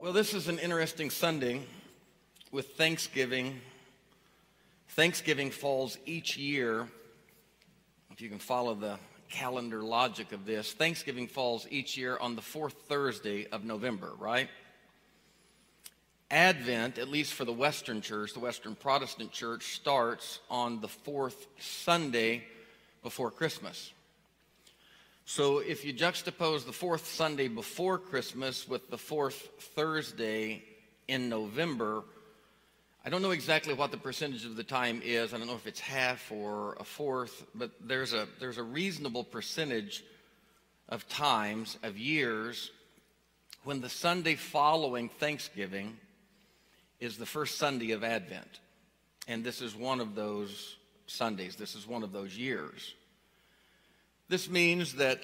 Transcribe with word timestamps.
Well, 0.00 0.12
this 0.12 0.32
is 0.32 0.46
an 0.46 0.60
interesting 0.60 1.10
Sunday 1.10 1.60
with 2.52 2.76
Thanksgiving. 2.76 3.60
Thanksgiving 4.90 5.50
falls 5.50 5.98
each 6.06 6.36
year, 6.36 6.86
if 8.12 8.20
you 8.20 8.28
can 8.28 8.38
follow 8.38 8.76
the 8.76 9.00
calendar 9.28 9.82
logic 9.82 10.30
of 10.30 10.46
this, 10.46 10.72
Thanksgiving 10.72 11.26
falls 11.26 11.66
each 11.68 11.96
year 11.96 12.16
on 12.16 12.36
the 12.36 12.42
fourth 12.42 12.74
Thursday 12.86 13.48
of 13.48 13.64
November, 13.64 14.12
right? 14.20 14.48
Advent, 16.30 16.98
at 16.98 17.08
least 17.08 17.34
for 17.34 17.44
the 17.44 17.52
Western 17.52 18.00
Church, 18.00 18.34
the 18.34 18.38
Western 18.38 18.76
Protestant 18.76 19.32
Church, 19.32 19.74
starts 19.74 20.38
on 20.48 20.80
the 20.80 20.86
fourth 20.86 21.48
Sunday 21.58 22.44
before 23.02 23.32
Christmas. 23.32 23.92
So 25.30 25.58
if 25.58 25.84
you 25.84 25.92
juxtapose 25.92 26.64
the 26.64 26.72
fourth 26.72 27.06
Sunday 27.06 27.48
before 27.48 27.98
Christmas 27.98 28.66
with 28.66 28.88
the 28.88 28.96
fourth 28.96 29.50
Thursday 29.74 30.64
in 31.06 31.28
November, 31.28 32.02
I 33.04 33.10
don't 33.10 33.20
know 33.20 33.32
exactly 33.32 33.74
what 33.74 33.90
the 33.90 33.98
percentage 33.98 34.46
of 34.46 34.56
the 34.56 34.64
time 34.64 35.02
is. 35.04 35.34
I 35.34 35.36
don't 35.36 35.46
know 35.46 35.54
if 35.54 35.66
it's 35.66 35.80
half 35.80 36.32
or 36.32 36.78
a 36.80 36.84
fourth, 36.84 37.44
but 37.54 37.72
there's 37.78 38.14
a, 38.14 38.26
there's 38.40 38.56
a 38.56 38.62
reasonable 38.62 39.22
percentage 39.22 40.02
of 40.88 41.06
times, 41.10 41.76
of 41.82 41.98
years, 41.98 42.70
when 43.64 43.82
the 43.82 43.90
Sunday 43.90 44.34
following 44.34 45.10
Thanksgiving 45.10 45.98
is 47.00 47.18
the 47.18 47.26
first 47.26 47.58
Sunday 47.58 47.90
of 47.90 48.02
Advent. 48.02 48.60
And 49.26 49.44
this 49.44 49.60
is 49.60 49.76
one 49.76 50.00
of 50.00 50.14
those 50.14 50.78
Sundays. 51.06 51.54
This 51.54 51.74
is 51.74 51.86
one 51.86 52.02
of 52.02 52.12
those 52.12 52.34
years. 52.34 52.94
This 54.28 54.50
means 54.50 54.96
that 54.96 55.22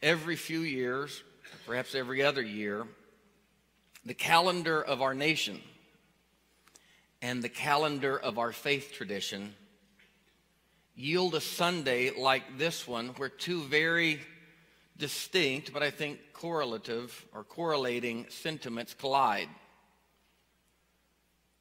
every 0.00 0.36
few 0.36 0.60
years, 0.60 1.24
perhaps 1.66 1.92
every 1.92 2.22
other 2.22 2.40
year, 2.40 2.86
the 4.06 4.14
calendar 4.14 4.80
of 4.80 5.02
our 5.02 5.12
nation 5.12 5.60
and 7.20 7.42
the 7.42 7.48
calendar 7.48 8.16
of 8.16 8.38
our 8.38 8.52
faith 8.52 8.92
tradition 8.92 9.56
yield 10.94 11.34
a 11.34 11.40
Sunday 11.40 12.10
like 12.16 12.58
this 12.58 12.86
one, 12.86 13.08
where 13.16 13.28
two 13.28 13.62
very 13.64 14.20
distinct, 14.96 15.72
but 15.72 15.82
I 15.82 15.90
think 15.90 16.20
correlative 16.32 17.26
or 17.34 17.42
correlating 17.42 18.26
sentiments 18.28 18.94
collide. 18.94 19.48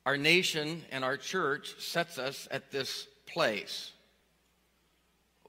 Our 0.06 0.18
nation 0.18 0.84
and 0.92 1.04
our 1.04 1.18
church 1.18 1.74
sets 1.80 2.20
us 2.20 2.48
at 2.52 2.70
this 2.70 3.08
place 3.26 3.94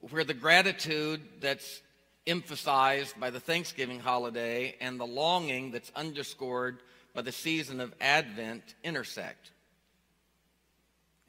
where 0.09 0.23
the 0.23 0.33
gratitude 0.33 1.21
that's 1.39 1.81
emphasized 2.27 3.19
by 3.19 3.29
the 3.29 3.39
Thanksgiving 3.39 3.99
holiday 3.99 4.75
and 4.81 4.99
the 4.99 5.05
longing 5.05 5.71
that's 5.71 5.91
underscored 5.95 6.79
by 7.13 7.21
the 7.21 7.31
season 7.31 7.79
of 7.79 7.93
Advent 8.01 8.75
intersect. 8.83 9.51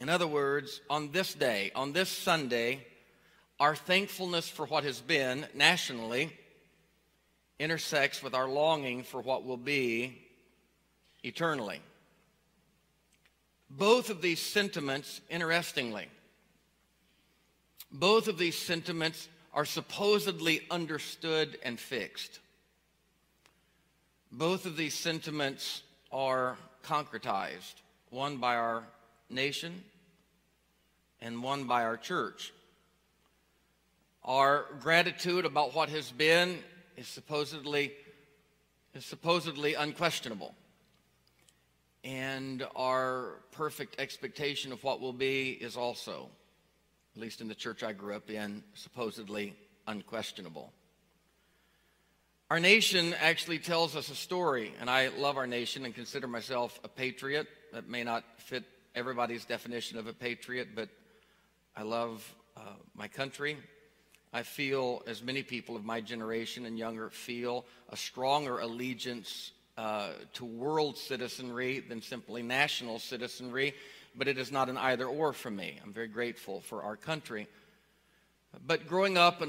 In 0.00 0.08
other 0.08 0.27
words, 0.27 0.81
on 0.91 1.12
this 1.12 1.34
day, 1.34 1.70
on 1.75 1.92
this 1.92 2.08
Sunday, 2.08 2.84
our 3.61 3.77
thankfulness 3.77 4.48
for 4.48 4.66
what 4.66 4.84
has 4.84 5.00
been 5.00 5.47
nationally 5.55 6.33
intersects 7.59 8.22
with 8.22 8.34
our 8.34 8.48
longing 8.48 9.05
for 9.05 9.20
what 9.20 9.44
will 9.44 9.56
be 9.56 10.19
eternally. 11.22 11.81
Both 13.70 14.11
of 14.11 14.20
these 14.20 14.41
sentiments, 14.41 15.20
interestingly, 15.31 16.09
both 17.95 18.27
of 18.27 18.39
these 18.39 18.59
sentiments 18.59 19.28
are 19.53 19.64
supposedly 19.64 20.62
understood 20.69 21.56
and 21.62 21.78
fixed. 21.78 22.41
Both 24.33 24.67
of 24.67 24.77
these 24.77 24.95
sentiments 24.95 25.84
are 26.11 26.56
concretized, 26.84 27.75
one 28.10 28.38
by 28.38 28.56
our 28.56 28.83
nation 29.31 29.84
and 31.21 31.41
one 31.41 31.65
by 31.65 31.84
our 31.84 31.97
church. 31.97 32.53
Our 34.25 34.66
gratitude 34.81 35.44
about 35.44 35.77
what 35.77 35.88
has 35.91 36.10
been 36.10 36.59
is 36.97 37.06
supposedly, 37.06 37.93
is 38.93 39.04
supposedly 39.04 39.75
unquestionable. 39.75 40.53
And 42.03 42.66
our 42.75 43.37
perfect 43.53 44.00
expectation 44.00 44.72
of 44.72 44.83
what 44.83 45.00
will 45.00 45.12
be 45.12 45.50
is 45.50 45.77
also 45.77 46.28
at 47.14 47.22
least 47.22 47.41
in 47.41 47.48
the 47.48 47.54
church 47.54 47.82
I 47.82 47.92
grew 47.92 48.14
up 48.14 48.28
in, 48.28 48.62
supposedly 48.75 49.54
unquestionable. 49.86 50.72
Our 52.50 52.60
nation 52.60 53.14
actually 53.20 53.58
tells 53.58 53.97
us 53.97 54.10
a 54.10 54.14
story, 54.14 54.72
and 54.80 54.91
I 54.91 55.08
love 55.08 55.36
our 55.36 55.47
nation 55.47 55.84
and 55.84 55.94
consider 55.94 56.26
myself 56.26 56.78
a 56.84 56.88
patriot. 56.88 57.47
That 57.72 57.88
may 57.88 58.04
not 58.04 58.24
fit 58.38 58.64
everybody's 58.94 59.44
definition 59.44 59.98
of 59.98 60.06
a 60.06 60.12
patriot, 60.12 60.69
but 60.74 60.88
I 61.76 61.82
love 61.82 62.34
uh, 62.56 62.60
my 62.94 63.08
country. 63.08 63.56
I 64.32 64.42
feel, 64.42 65.03
as 65.06 65.22
many 65.22 65.42
people 65.42 65.76
of 65.76 65.84
my 65.84 66.00
generation 66.00 66.66
and 66.66 66.76
younger 66.76 67.10
feel, 67.10 67.64
a 67.91 67.97
stronger 67.97 68.58
allegiance 68.58 69.53
uh, 69.76 70.10
to 70.34 70.44
world 70.44 70.98
citizenry 70.98 71.80
than 71.80 72.03
simply 72.03 72.42
national 72.42 72.98
citizenry 72.98 73.74
but 74.16 74.28
it 74.28 74.38
is 74.38 74.52
not 74.52 74.69
an 74.69 74.76
either 74.76 75.06
or 75.06 75.32
for 75.32 75.50
me. 75.50 75.78
I'm 75.82 75.92
very 75.92 76.08
grateful 76.08 76.60
for 76.60 76.82
our 76.82 76.97
country. 76.97 77.48
But 78.66 78.86
growing 78.86 79.19
up 79.19 79.42
uh, 79.42 79.47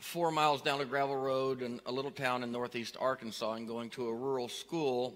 four 0.00 0.30
miles 0.30 0.62
down 0.62 0.80
a 0.80 0.84
gravel 0.84 1.16
road 1.16 1.62
in 1.62 1.80
a 1.86 1.92
little 1.92 2.10
town 2.10 2.42
in 2.42 2.52
northeast 2.52 2.96
Arkansas 2.98 3.52
and 3.52 3.68
going 3.68 3.90
to 3.90 4.08
a 4.08 4.14
rural 4.14 4.48
school, 4.48 5.14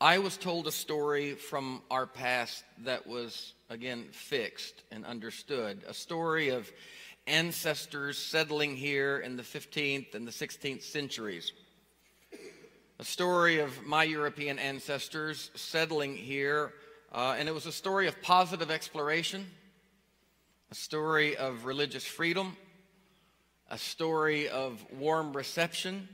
I 0.00 0.18
was 0.18 0.36
told 0.36 0.66
a 0.66 0.72
story 0.72 1.34
from 1.34 1.82
our 1.88 2.06
past 2.06 2.64
that 2.84 3.06
was, 3.06 3.54
again, 3.70 4.08
fixed 4.10 4.82
and 4.90 5.04
understood. 5.06 5.84
A 5.86 5.94
story 5.94 6.48
of 6.48 6.70
ancestors 7.28 8.18
settling 8.18 8.74
here 8.74 9.18
in 9.18 9.36
the 9.36 9.44
15th 9.44 10.16
and 10.16 10.26
the 10.26 10.32
16th 10.32 10.82
centuries. 10.82 11.52
A 12.98 13.04
story 13.04 13.60
of 13.60 13.84
my 13.84 14.02
European 14.02 14.58
ancestors 14.58 15.52
settling 15.54 16.16
here 16.16 16.72
uh, 17.12 17.36
and 17.38 17.48
it 17.48 17.52
was 17.52 17.66
a 17.66 17.72
story 17.72 18.08
of 18.08 18.20
positive 18.22 18.70
exploration, 18.70 19.46
a 20.70 20.74
story 20.74 21.36
of 21.36 21.66
religious 21.66 22.06
freedom, 22.06 22.56
a 23.70 23.76
story 23.76 24.48
of 24.48 24.84
warm 24.98 25.34
reception, 25.34 26.08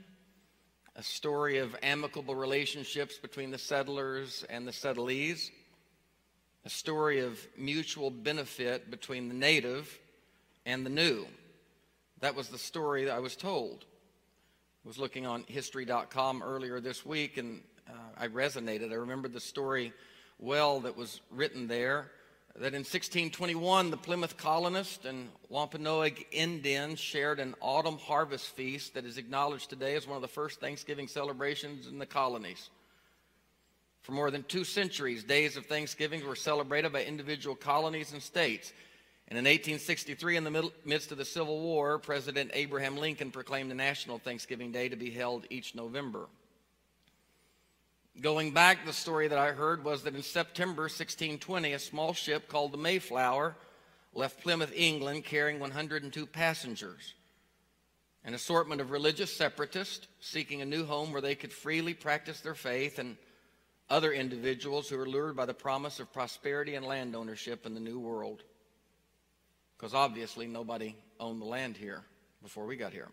a 0.97 1.03
story 1.03 1.59
of 1.59 1.73
amicable 1.81 2.35
relationships 2.35 3.17
between 3.17 3.51
the 3.51 3.57
settlers 3.57 4.45
and 4.49 4.67
the 4.67 4.73
settlees, 4.73 5.51
a 6.65 6.69
story 6.69 7.21
of 7.21 7.39
mutual 7.57 8.09
benefit 8.09 8.91
between 8.91 9.29
the 9.29 9.33
native 9.33 9.97
and 10.65 10.85
the 10.85 10.89
new. 10.89 11.25
That 12.19 12.35
was 12.35 12.49
the 12.49 12.57
story 12.57 13.05
that 13.05 13.15
I 13.15 13.19
was 13.19 13.37
told. 13.37 13.85
I 14.83 14.87
was 14.87 14.97
looking 14.97 15.25
on 15.25 15.45
history.com 15.47 16.43
earlier 16.43 16.81
this 16.81 17.05
week 17.05 17.37
and 17.37 17.61
uh, 17.89 17.93
I 18.17 18.27
resonated. 18.27 18.91
I 18.91 18.95
remembered 18.95 19.31
the 19.31 19.39
story 19.39 19.93
well 20.39 20.79
that 20.81 20.97
was 20.97 21.21
written 21.31 21.67
there 21.67 22.09
that 22.55 22.73
in 22.73 22.79
1621 22.79 23.91
the 23.91 23.97
Plymouth 23.97 24.35
colonists 24.35 25.05
and 25.05 25.29
Wampanoag 25.49 26.25
Indians 26.31 26.99
shared 26.99 27.39
an 27.39 27.55
autumn 27.61 27.97
harvest 27.97 28.47
feast 28.55 28.95
that 28.95 29.05
is 29.05 29.17
acknowledged 29.17 29.69
today 29.69 29.95
as 29.95 30.07
one 30.07 30.15
of 30.15 30.21
the 30.21 30.27
first 30.27 30.59
Thanksgiving 30.59 31.07
celebrations 31.07 31.87
in 31.87 31.99
the 31.99 32.05
colonies. 32.05 32.69
For 34.01 34.11
more 34.11 34.31
than 34.31 34.43
two 34.43 34.63
centuries, 34.63 35.23
days 35.23 35.55
of 35.55 35.67
Thanksgiving 35.67 36.25
were 36.25 36.35
celebrated 36.35 36.91
by 36.91 37.03
individual 37.03 37.55
colonies 37.55 38.11
and 38.11 38.21
states. 38.21 38.73
And 39.27 39.37
in 39.37 39.45
1863, 39.45 40.37
in 40.37 40.43
the 40.43 40.71
midst 40.85 41.11
of 41.11 41.17
the 41.17 41.25
Civil 41.25 41.61
War, 41.61 41.99
President 41.99 42.49
Abraham 42.53 42.97
Lincoln 42.97 43.29
proclaimed 43.29 43.69
the 43.69 43.75
National 43.75 44.17
Thanksgiving 44.17 44.71
Day 44.71 44.89
to 44.89 44.95
be 44.95 45.11
held 45.11 45.45
each 45.49 45.75
November. 45.75 46.25
Going 48.21 48.51
back, 48.51 48.85
the 48.85 48.91
story 48.91 49.29
that 49.29 49.37
I 49.37 49.51
heard 49.51 49.85
was 49.85 50.03
that 50.03 50.15
in 50.15 50.23
September 50.23 50.83
1620, 50.83 51.71
a 51.71 51.79
small 51.79 52.13
ship 52.13 52.49
called 52.49 52.73
the 52.73 52.77
Mayflower 52.77 53.55
left 54.13 54.41
Plymouth, 54.41 54.73
England, 54.75 55.23
carrying 55.23 55.59
102 55.59 56.25
passengers. 56.25 57.13
An 58.25 58.33
assortment 58.33 58.81
of 58.81 58.91
religious 58.91 59.33
separatists 59.33 60.07
seeking 60.19 60.61
a 60.61 60.65
new 60.65 60.85
home 60.85 61.13
where 61.13 61.21
they 61.21 61.35
could 61.35 61.53
freely 61.53 61.93
practice 61.93 62.41
their 62.41 62.55
faith, 62.55 62.99
and 62.99 63.15
other 63.89 64.11
individuals 64.11 64.89
who 64.89 64.97
were 64.97 65.07
lured 65.07 65.37
by 65.37 65.45
the 65.45 65.53
promise 65.53 65.99
of 66.01 66.11
prosperity 66.11 66.75
and 66.75 66.85
land 66.85 67.15
ownership 67.15 67.65
in 67.65 67.73
the 67.73 67.79
New 67.79 67.99
World. 67.99 68.43
Because 69.77 69.93
obviously 69.93 70.45
nobody 70.45 70.95
owned 71.21 71.41
the 71.41 71.45
land 71.45 71.77
here 71.77 72.03
before 72.43 72.65
we 72.65 72.75
got 72.75 72.91
here. 72.91 73.09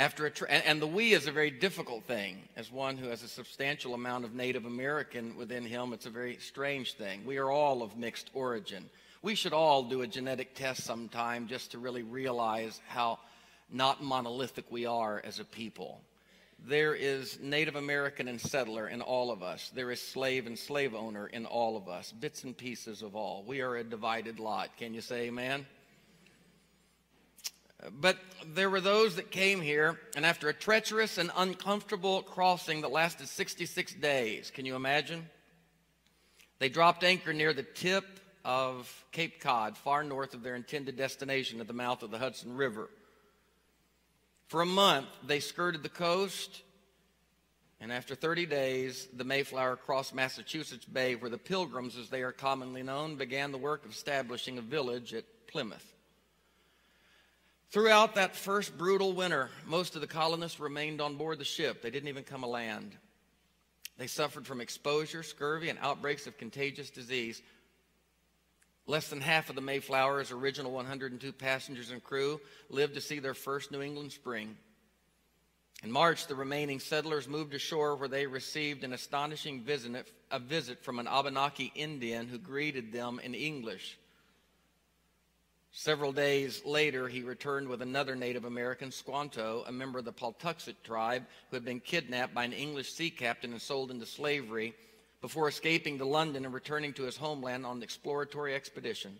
After 0.00 0.24
a 0.24 0.30
tra- 0.30 0.48
and 0.48 0.80
the 0.80 0.86
we 0.86 1.12
is 1.12 1.26
a 1.26 1.30
very 1.30 1.50
difficult 1.50 2.04
thing. 2.04 2.38
As 2.56 2.72
one 2.72 2.96
who 2.96 3.10
has 3.10 3.22
a 3.22 3.28
substantial 3.28 3.92
amount 3.92 4.24
of 4.24 4.34
Native 4.34 4.64
American 4.64 5.36
within 5.36 5.62
him, 5.62 5.92
it's 5.92 6.06
a 6.06 6.10
very 6.10 6.38
strange 6.38 6.94
thing. 6.94 7.22
We 7.26 7.36
are 7.36 7.50
all 7.50 7.82
of 7.82 7.98
mixed 7.98 8.30
origin. 8.32 8.88
We 9.20 9.34
should 9.34 9.52
all 9.52 9.82
do 9.82 10.00
a 10.00 10.06
genetic 10.06 10.54
test 10.54 10.84
sometime 10.84 11.48
just 11.48 11.72
to 11.72 11.78
really 11.78 12.02
realize 12.02 12.80
how 12.88 13.18
not 13.70 14.02
monolithic 14.02 14.64
we 14.70 14.86
are 14.86 15.20
as 15.22 15.38
a 15.38 15.44
people. 15.44 16.00
there 16.66 16.94
is 16.94 17.38
Native 17.42 17.76
American 17.76 18.26
and 18.26 18.40
settler 18.40 18.88
in 18.88 19.02
all 19.02 19.30
of 19.30 19.42
us. 19.42 19.70
There 19.74 19.90
is 19.90 20.00
slave 20.00 20.46
and 20.46 20.58
slave 20.58 20.94
owner 20.94 21.26
in 21.26 21.44
all 21.44 21.76
of 21.76 21.88
us, 21.90 22.10
bits 22.10 22.44
and 22.44 22.56
pieces 22.56 23.02
of 23.02 23.14
all. 23.14 23.44
We 23.46 23.60
are 23.60 23.76
a 23.76 23.84
divided 23.84 24.40
lot. 24.40 24.74
Can 24.78 24.94
you 24.94 25.02
say 25.02 25.26
amen? 25.26 25.66
But 27.90 28.18
there 28.46 28.68
were 28.68 28.80
those 28.80 29.16
that 29.16 29.30
came 29.30 29.60
here, 29.60 29.98
and 30.14 30.26
after 30.26 30.48
a 30.48 30.54
treacherous 30.54 31.16
and 31.16 31.30
uncomfortable 31.36 32.22
crossing 32.22 32.82
that 32.82 32.90
lasted 32.90 33.28
66 33.28 33.94
days, 33.94 34.50
can 34.50 34.66
you 34.66 34.76
imagine? 34.76 35.28
They 36.58 36.68
dropped 36.68 37.04
anchor 37.04 37.32
near 37.32 37.54
the 37.54 37.62
tip 37.62 38.04
of 38.44 39.04
Cape 39.12 39.40
Cod, 39.40 39.78
far 39.78 40.04
north 40.04 40.34
of 40.34 40.42
their 40.42 40.56
intended 40.56 40.96
destination 40.96 41.60
at 41.60 41.66
the 41.66 41.72
mouth 41.72 42.02
of 42.02 42.10
the 42.10 42.18
Hudson 42.18 42.54
River. 42.54 42.90
For 44.48 44.60
a 44.60 44.66
month, 44.66 45.08
they 45.24 45.40
skirted 45.40 45.82
the 45.82 45.88
coast, 45.88 46.62
and 47.80 47.90
after 47.90 48.14
30 48.14 48.44
days, 48.44 49.08
the 49.14 49.24
Mayflower 49.24 49.76
crossed 49.76 50.14
Massachusetts 50.14 50.84
Bay, 50.84 51.14
where 51.14 51.30
the 51.30 51.38
Pilgrims, 51.38 51.96
as 51.96 52.10
they 52.10 52.22
are 52.22 52.32
commonly 52.32 52.82
known, 52.82 53.16
began 53.16 53.52
the 53.52 53.58
work 53.58 53.86
of 53.86 53.92
establishing 53.92 54.58
a 54.58 54.62
village 54.62 55.14
at 55.14 55.24
Plymouth. 55.46 55.94
Throughout 57.70 58.16
that 58.16 58.34
first 58.34 58.76
brutal 58.76 59.12
winter, 59.12 59.48
most 59.64 59.94
of 59.94 60.00
the 60.00 60.08
colonists 60.08 60.58
remained 60.58 61.00
on 61.00 61.14
board 61.14 61.38
the 61.38 61.44
ship. 61.44 61.82
They 61.82 61.90
didn't 61.90 62.08
even 62.08 62.24
come 62.24 62.42
aland. 62.42 62.96
They 63.96 64.08
suffered 64.08 64.44
from 64.44 64.60
exposure, 64.60 65.22
scurvy, 65.22 65.68
and 65.68 65.78
outbreaks 65.80 66.26
of 66.26 66.36
contagious 66.36 66.90
disease. 66.90 67.40
Less 68.86 69.08
than 69.08 69.20
half 69.20 69.50
of 69.50 69.54
the 69.54 69.62
Mayflower's 69.62 70.32
original 70.32 70.72
102 70.72 71.32
passengers 71.32 71.92
and 71.92 72.02
crew 72.02 72.40
lived 72.70 72.94
to 72.94 73.00
see 73.00 73.20
their 73.20 73.34
first 73.34 73.70
New 73.70 73.82
England 73.82 74.10
spring. 74.10 74.56
In 75.84 75.92
March, 75.92 76.26
the 76.26 76.34
remaining 76.34 76.80
settlers 76.80 77.28
moved 77.28 77.54
ashore 77.54 77.94
where 77.94 78.08
they 78.08 78.26
received 78.26 78.82
an 78.82 78.92
astonishing 78.92 79.62
visit, 79.62 80.10
a 80.32 80.40
visit 80.40 80.82
from 80.82 80.98
an 80.98 81.06
Abenaki 81.06 81.70
Indian 81.76 82.26
who 82.26 82.38
greeted 82.38 82.92
them 82.92 83.20
in 83.22 83.32
English. 83.32 83.96
Several 85.72 86.12
days 86.12 86.64
later, 86.64 87.06
he 87.06 87.22
returned 87.22 87.68
with 87.68 87.80
another 87.80 88.16
Native 88.16 88.44
American, 88.44 88.90
Squanto, 88.90 89.64
a 89.66 89.72
member 89.72 90.00
of 90.00 90.04
the 90.04 90.12
Pawtuxet 90.12 90.82
tribe, 90.82 91.24
who 91.48 91.56
had 91.56 91.64
been 91.64 91.80
kidnapped 91.80 92.34
by 92.34 92.44
an 92.44 92.52
English 92.52 92.92
sea 92.92 93.10
captain 93.10 93.52
and 93.52 93.62
sold 93.62 93.90
into 93.90 94.04
slavery 94.04 94.74
before 95.20 95.48
escaping 95.48 95.98
to 95.98 96.04
London 96.04 96.44
and 96.44 96.52
returning 96.52 96.92
to 96.94 97.04
his 97.04 97.16
homeland 97.16 97.64
on 97.64 97.76
an 97.76 97.82
exploratory 97.82 98.54
expedition. 98.54 99.18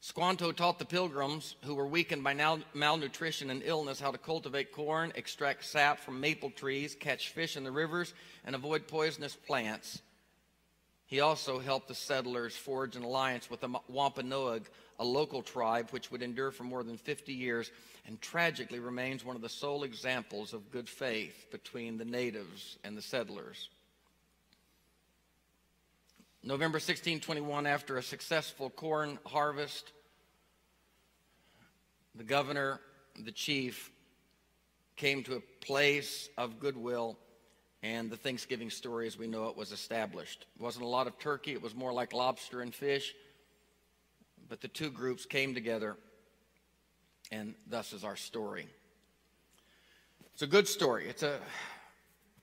Squanto 0.00 0.50
taught 0.52 0.78
the 0.78 0.86
pilgrims, 0.86 1.56
who 1.64 1.74
were 1.74 1.86
weakened 1.86 2.24
by 2.24 2.32
malnutrition 2.72 3.50
and 3.50 3.62
illness, 3.62 4.00
how 4.00 4.10
to 4.10 4.16
cultivate 4.16 4.72
corn, 4.72 5.12
extract 5.14 5.66
sap 5.66 6.00
from 6.00 6.18
maple 6.18 6.50
trees, 6.50 6.96
catch 6.98 7.28
fish 7.28 7.58
in 7.58 7.64
the 7.64 7.70
rivers, 7.70 8.14
and 8.46 8.54
avoid 8.54 8.88
poisonous 8.88 9.36
plants. 9.36 10.00
He 11.04 11.20
also 11.20 11.58
helped 11.58 11.88
the 11.88 11.94
settlers 11.94 12.56
forge 12.56 12.96
an 12.96 13.02
alliance 13.02 13.50
with 13.50 13.60
the 13.60 13.68
Wampanoag, 13.88 14.70
a 15.00 15.04
local 15.04 15.40
tribe 15.40 15.90
which 15.90 16.12
would 16.12 16.22
endure 16.22 16.50
for 16.50 16.62
more 16.64 16.84
than 16.84 16.98
50 16.98 17.32
years 17.32 17.72
and 18.06 18.20
tragically 18.20 18.78
remains 18.78 19.24
one 19.24 19.34
of 19.34 19.42
the 19.42 19.48
sole 19.48 19.82
examples 19.82 20.52
of 20.52 20.70
good 20.70 20.88
faith 20.88 21.46
between 21.50 21.96
the 21.96 22.04
natives 22.04 22.78
and 22.84 22.96
the 22.96 23.02
settlers. 23.02 23.70
November 26.42 26.76
1621, 26.76 27.66
after 27.66 27.96
a 27.96 28.02
successful 28.02 28.68
corn 28.68 29.18
harvest, 29.24 29.90
the 32.14 32.24
governor, 32.24 32.78
the 33.24 33.32
chief, 33.32 33.90
came 34.96 35.22
to 35.22 35.36
a 35.36 35.40
place 35.64 36.28
of 36.36 36.60
goodwill, 36.60 37.16
and 37.82 38.10
the 38.10 38.16
Thanksgiving 38.16 38.68
story 38.68 39.06
as 39.06 39.16
we 39.16 39.26
know 39.26 39.48
it 39.48 39.56
was 39.56 39.72
established. 39.72 40.44
It 40.56 40.62
wasn't 40.62 40.84
a 40.84 40.88
lot 40.88 41.06
of 41.06 41.18
turkey, 41.18 41.52
it 41.52 41.62
was 41.62 41.74
more 41.74 41.92
like 41.92 42.12
lobster 42.12 42.60
and 42.60 42.74
fish, 42.74 43.14
but 44.50 44.60
the 44.60 44.68
two 44.68 44.90
groups 44.90 45.24
came 45.24 45.54
together, 45.54 45.96
and 47.32 47.54
thus 47.66 47.94
is 47.94 48.04
our 48.04 48.16
story. 48.16 48.66
It's 50.34 50.42
a 50.42 50.46
good 50.46 50.68
story. 50.68 51.08
It's 51.08 51.22
a 51.22 51.38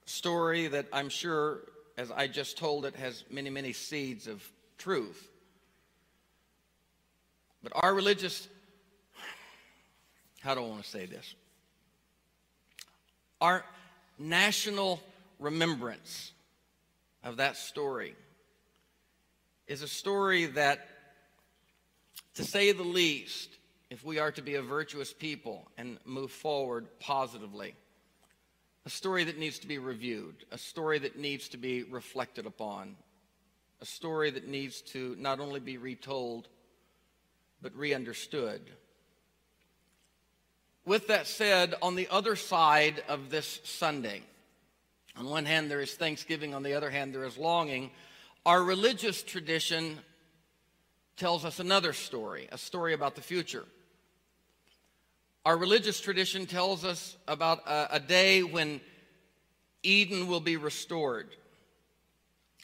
story 0.06 0.68
that 0.68 0.88
I'm 0.92 1.10
sure 1.10 1.60
as 1.98 2.12
I 2.12 2.28
just 2.28 2.58
told 2.58 2.86
it, 2.86 2.96
has 2.96 3.24
many, 3.30 3.50
many 3.50 3.74
seeds 3.74 4.28
of 4.28 4.44
truth. 4.78 5.30
But 7.64 7.72
our 7.76 7.94
religious, 7.94 8.48
how 10.42 10.54
do 10.54 10.64
I 10.64 10.68
want 10.68 10.84
to 10.84 10.90
say 10.90 11.08
this? 11.08 11.34
Our 13.42 13.66
national 14.20 15.02
remembrance 15.40 16.32
of 17.24 17.38
that 17.38 17.58
story 17.58 18.16
is 19.68 19.82
a 19.82 19.88
story 19.88 20.46
that, 20.46 20.88
to 22.38 22.44
say 22.44 22.72
the 22.72 22.84
least, 22.84 23.50
if 23.90 24.06
we 24.06 24.20
are 24.20 24.32
to 24.32 24.44
be 24.44 24.56
a 24.56 24.62
virtuous 24.62 25.12
people 25.12 25.68
and 25.76 25.98
move 26.06 26.32
forward 26.32 26.88
positively, 27.00 27.74
a 28.86 28.92
story 28.92 29.24
that 29.24 29.40
needs 29.40 29.58
to 29.60 29.68
be 29.68 29.80
reviewed, 29.80 30.46
a 30.52 30.58
story 30.58 31.00
that 31.00 31.18
needs 31.18 31.50
to 31.50 31.58
be 31.58 31.82
reflected 31.82 32.46
upon, 32.46 32.96
a 33.82 33.86
story 33.86 34.30
that 34.30 34.48
needs 34.48 34.82
to 34.82 35.16
not 35.18 35.40
only 35.40 35.60
be 35.60 35.80
retold, 35.80 36.48
but 37.60 37.76
re-understood. 37.76 38.62
With 40.86 41.08
that 41.08 41.26
said, 41.26 41.74
on 41.82 41.96
the 41.96 42.08
other 42.12 42.36
side 42.36 43.04
of 43.10 43.32
this 43.32 43.62
Sunday, 43.64 44.22
on 45.18 45.26
one 45.26 45.46
hand 45.46 45.72
there 45.72 45.82
is 45.82 45.96
thanksgiving, 45.96 46.54
on 46.54 46.62
the 46.62 46.76
other 46.76 46.92
hand 46.92 47.16
there 47.16 47.26
is 47.26 47.38
longing. 47.38 47.90
Our 48.46 48.62
religious 48.62 49.24
tradition 49.24 49.98
tells 51.18 51.44
us 51.44 51.60
another 51.60 51.94
story, 51.94 52.48
a 52.52 52.58
story 52.58 52.94
about 52.94 53.16
the 53.16 53.22
future. 53.22 53.66
Our 55.46 55.58
religious 55.58 56.00
tradition 56.00 56.46
tells 56.46 56.86
us 56.86 57.18
about 57.28 57.68
a, 57.68 57.96
a 57.96 58.00
day 58.00 58.44
when 58.44 58.80
Eden 59.82 60.28
will 60.28 60.40
be 60.40 60.58
restored, 60.58 61.30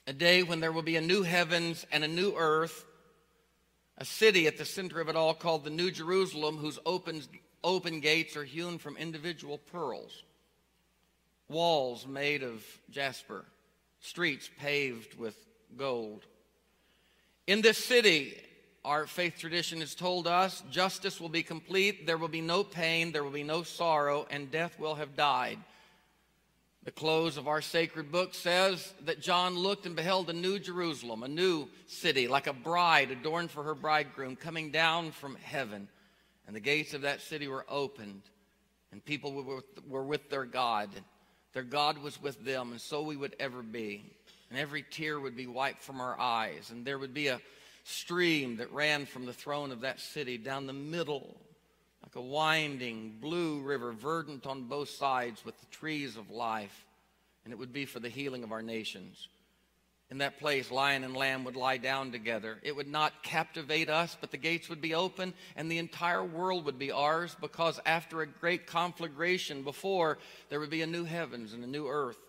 a 0.05 0.13
day 0.13 0.44
when 0.44 0.59
there 0.59 0.71
will 0.71 0.81
be 0.81 0.97
a 0.97 1.01
new 1.01 1.23
heavens 1.23 1.85
and 1.91 2.03
a 2.03 2.07
new 2.07 2.33
earth, 2.35 2.85
a 3.97 4.05
city 4.05 4.47
at 4.47 4.57
the 4.57 4.65
center 4.65 5.00
of 5.00 5.09
it 5.09 5.15
all 5.15 5.33
called 5.33 5.63
the 5.63 5.69
New 5.69 5.91
Jerusalem, 5.91 6.57
whose 6.57 6.79
open, 6.85 7.22
open 7.63 8.00
gates 8.01 8.36
are 8.36 8.43
hewn 8.43 8.77
from 8.77 8.98
individual 8.98 9.57
pearls, 9.57 10.24
walls 11.48 12.05
made 12.05 12.43
of 12.43 12.63
jasper, 12.89 13.45
streets 14.01 14.50
paved 14.60 15.17
with 15.17 15.38
gold. 15.77 16.25
In 17.45 17.62
this 17.62 17.77
city, 17.77 18.38
our 18.85 19.05
faith 19.05 19.38
tradition 19.38 19.81
has 19.81 19.95
told 19.95 20.27
us 20.27 20.63
justice 20.71 21.19
will 21.19 21.29
be 21.29 21.43
complete, 21.43 22.07
there 22.07 22.17
will 22.17 22.29
be 22.29 22.41
no 22.41 22.63
pain, 22.63 23.12
there 23.12 23.23
will 23.23 23.31
be 23.31 23.43
no 23.43 23.63
sorrow, 23.63 24.25
and 24.29 24.50
death 24.50 24.79
will 24.79 24.95
have 24.95 25.17
died. 25.17 25.59
The 26.85 26.91
close 26.91 27.38
of 27.38 27.47
our 27.47 27.62
sacred 27.62 28.12
book 28.12 28.33
says 28.33 28.93
that 29.05 29.21
John 29.21 29.57
looked 29.57 29.85
and 29.85 29.95
beheld 29.95 30.29
a 30.29 30.33
new 30.33 30.59
Jerusalem, 30.59 31.23
a 31.23 31.29
new 31.29 31.67
city, 31.88 32.27
like 32.27 32.47
a 32.47 32.53
bride 32.53 33.12
adorned 33.12 33.51
for 33.51 33.63
her 33.63 33.75
bridegroom, 33.75 34.35
coming 34.35 34.69
down 34.69 35.12
from 35.12 35.35
heaven. 35.35 35.88
And 36.45 36.53
the 36.53 36.62
gates 36.62 36.93
of 36.93 37.01
that 37.01 37.21
city 37.21 37.47
were 37.47 37.65
opened, 37.69 38.21
and 38.91 39.03
people 39.03 39.33
were 39.33 39.55
with, 39.55 39.88
were 39.88 40.03
with 40.03 40.29
their 40.29 40.43
God. 40.45 40.89
Their 41.53 41.63
God 41.63 42.00
was 42.00 42.21
with 42.21 42.43
them, 42.43 42.71
and 42.71 42.81
so 42.81 43.01
we 43.01 43.15
would 43.15 43.35
ever 43.39 43.62
be. 43.62 44.03
And 44.53 44.62
every 44.62 44.86
tear 44.88 45.19
would 45.19 45.36
be 45.36 45.48
wiped 45.48 45.81
from 45.81 46.00
our 46.00 46.15
eyes, 46.19 46.69
and 46.69 46.86
there 46.86 47.00
would 47.00 47.12
be 47.12 47.25
a 47.25 47.41
stream 47.86 48.57
that 48.57 48.72
ran 48.72 49.07
from 49.07 49.25
the 49.25 49.33
throne 49.33 49.72
of 49.72 49.81
that 49.81 50.00
city 50.00 50.38
down 50.38 50.67
the 50.67 50.74
middle, 50.74 51.36
like 52.03 52.15
a 52.15 52.22
winding 52.22 53.17
blue 53.19 53.62
river, 53.62 53.93
verdant 53.93 54.45
on 54.45 54.65
both 54.65 54.89
sides 54.89 55.43
with 55.43 55.60
the 55.60 55.65
trees 55.72 56.17
of 56.17 56.29
life. 56.29 56.86
And 57.43 57.51
it 57.51 57.57
would 57.57 57.74
be 57.74 57.86
for 57.86 58.00
the 58.00 58.10
healing 58.10 58.43
of 58.43 58.51
our 58.51 58.62
nations. 58.62 59.27
In 60.12 60.19
that 60.19 60.38
place, 60.38 60.69
lion 60.69 61.03
and 61.03 61.17
lamb 61.17 61.45
would 61.45 61.55
lie 61.55 61.77
down 61.77 62.12
together. 62.12 62.60
It 62.62 62.75
would 62.75 62.88
not 62.88 63.24
captivate 63.24 63.89
us, 63.89 64.15
but 64.22 64.29
the 64.29 64.38
gates 64.38 64.69
would 64.69 64.81
be 64.81 64.93
open 64.93 65.33
and 65.55 65.72
the 65.72 65.79
entire 65.79 66.24
world 66.24 66.65
would 66.65 66.77
be 66.77 66.91
ours 66.91 67.36
because 67.41 67.79
after 67.88 68.22
a 68.22 68.27
great 68.27 68.67
conflagration 68.67 69.63
before, 69.63 70.19
there 70.50 70.60
would 70.60 70.69
be 70.69 70.83
a 70.83 70.88
new 70.88 71.05
heavens 71.05 71.53
and 71.53 71.63
a 71.63 71.67
new 71.67 71.88
earth. 71.88 72.23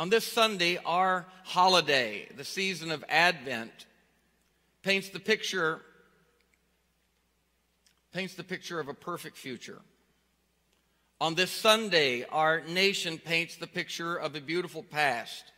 On 0.00 0.08
this 0.08 0.26
Sunday, 0.26 0.78
our 0.86 1.26
holiday, 1.44 2.26
the 2.34 2.42
season 2.42 2.90
of 2.90 3.04
Advent, 3.06 3.84
paints 4.82 5.10
the 5.10 5.20
picture 5.20 5.82
paints 8.10 8.32
the 8.32 8.42
picture 8.42 8.80
of 8.80 8.88
a 8.88 8.94
perfect 8.94 9.36
future. 9.36 9.82
On 11.20 11.34
this 11.34 11.50
Sunday, 11.50 12.24
our 12.24 12.62
nation 12.62 13.18
paints 13.18 13.56
the 13.56 13.66
picture 13.66 14.16
of 14.16 14.34
a 14.34 14.40
beautiful 14.40 14.82
past. 14.82 15.52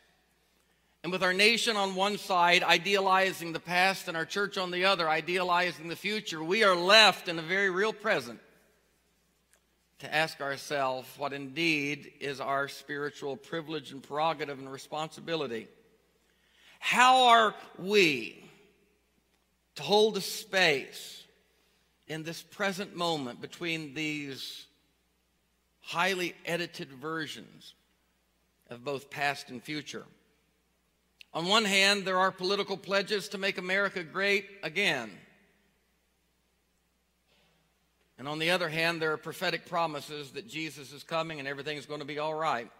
And 1.03 1.11
with 1.13 1.23
our 1.23 1.33
nation 1.33 1.77
on 1.77 1.95
one 1.95 2.17
side 2.17 2.63
idealizing 2.63 3.53
the 3.53 3.61
past 3.61 4.09
and 4.09 4.17
our 4.17 4.25
church 4.25 4.57
on 4.57 4.71
the 4.71 4.83
other 4.83 5.09
idealizing 5.09 5.87
the 5.87 5.95
future, 5.95 6.43
we 6.43 6.65
are 6.65 6.75
left 6.75 7.29
in 7.29 7.39
a 7.39 7.41
very 7.41 7.69
real 7.69 7.93
present 7.93 8.41
to 10.03 10.13
ask 10.13 10.41
ourselves 10.41 11.07
what 11.17 11.31
indeed 11.31 12.11
is 12.19 12.41
our 12.41 12.67
spiritual 12.67 13.37
privilege 13.37 13.93
and 13.93 14.03
prerogative 14.03 14.59
and 14.59 14.69
responsibility. 14.69 15.65
How 16.79 17.27
are 17.27 17.55
we 17.79 18.43
to 19.75 19.81
hold 19.81 20.17
a 20.17 20.21
space 20.21 21.23
in 22.07 22.23
this 22.23 22.41
present 22.41 22.97
moment 22.97 23.39
between 23.39 23.93
these 23.93 24.65
highly 25.79 26.35
edited 26.45 26.89
versions 26.89 27.73
of 28.69 28.83
both 28.83 29.09
past 29.09 29.51
and 29.51 29.63
future? 29.63 30.03
On 31.33 31.47
one 31.47 31.63
hand, 31.63 32.03
there 32.03 32.19
are 32.19 32.29
political 32.29 32.75
pledges 32.75 33.29
to 33.29 33.37
make 33.37 33.57
America 33.57 34.03
great 34.03 34.49
again. 34.63 35.11
And 38.23 38.29
on 38.29 38.39
the 38.39 38.51
other 38.51 38.69
hand, 38.69 39.01
there 39.01 39.11
are 39.11 39.17
prophetic 39.17 39.65
promises 39.65 40.31
that 40.31 40.47
Jesus 40.47 40.93
is 40.93 41.03
coming 41.03 41.39
and 41.39 41.47
everything 41.47 41.77
is 41.77 41.85
going 41.85 41.99
to 41.99 42.05
be 42.05 42.19
all 42.19 42.33
right. 42.33 42.71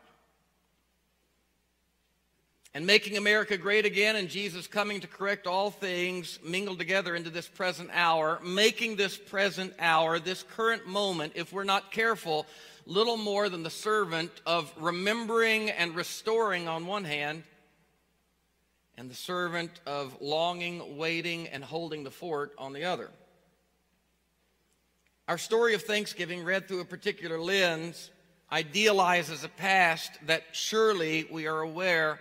And 2.74 2.88
making 2.88 3.18
America 3.18 3.58
great 3.58 3.86
again 3.86 4.16
and 4.16 4.30
Jesus 4.30 4.68
coming 4.68 5.02
to 5.02 5.08
correct 5.08 5.46
all 5.46 5.70
things 5.70 6.40
mingled 6.46 6.80
together 6.80 7.14
into 7.14 7.30
this 7.30 7.46
present 7.46 7.90
hour, 7.92 8.40
making 8.42 8.96
this 8.96 9.18
present 9.18 9.74
hour, 9.80 10.18
this 10.18 10.44
current 10.44 10.88
moment, 10.88 11.34
if 11.36 11.52
we're 11.52 11.66
not 11.66 11.92
careful, 11.92 12.46
little 12.86 13.18
more 13.18 13.50
than 13.50 13.64
the 13.64 13.70
servant 13.70 14.32
of 14.46 14.74
remembering 14.78 15.70
and 15.72 15.94
restoring 15.94 16.70
on 16.70 16.86
one 16.86 17.04
hand, 17.04 17.44
and 18.98 19.12
the 19.12 19.16
servant 19.16 19.82
of 19.86 20.16
longing, 20.22 20.96
waiting, 20.96 21.50
and 21.50 21.66
holding 21.66 22.06
the 22.06 22.12
fort 22.12 22.54
on 22.58 22.72
the 22.72 22.86
other. 22.86 23.10
Our 25.34 25.40
story 25.40 25.74
of 25.74 25.82
Thanksgiving, 25.82 26.44
read 26.44 26.68
through 26.68 26.82
a 26.82 26.86
particular 26.86 27.40
lens, 27.40 28.12
idealizes 28.52 29.44
a 29.44 29.50
past 29.50 30.12
that 30.28 30.44
surely 30.52 31.26
we 31.28 31.48
are 31.48 31.62
aware 31.62 32.20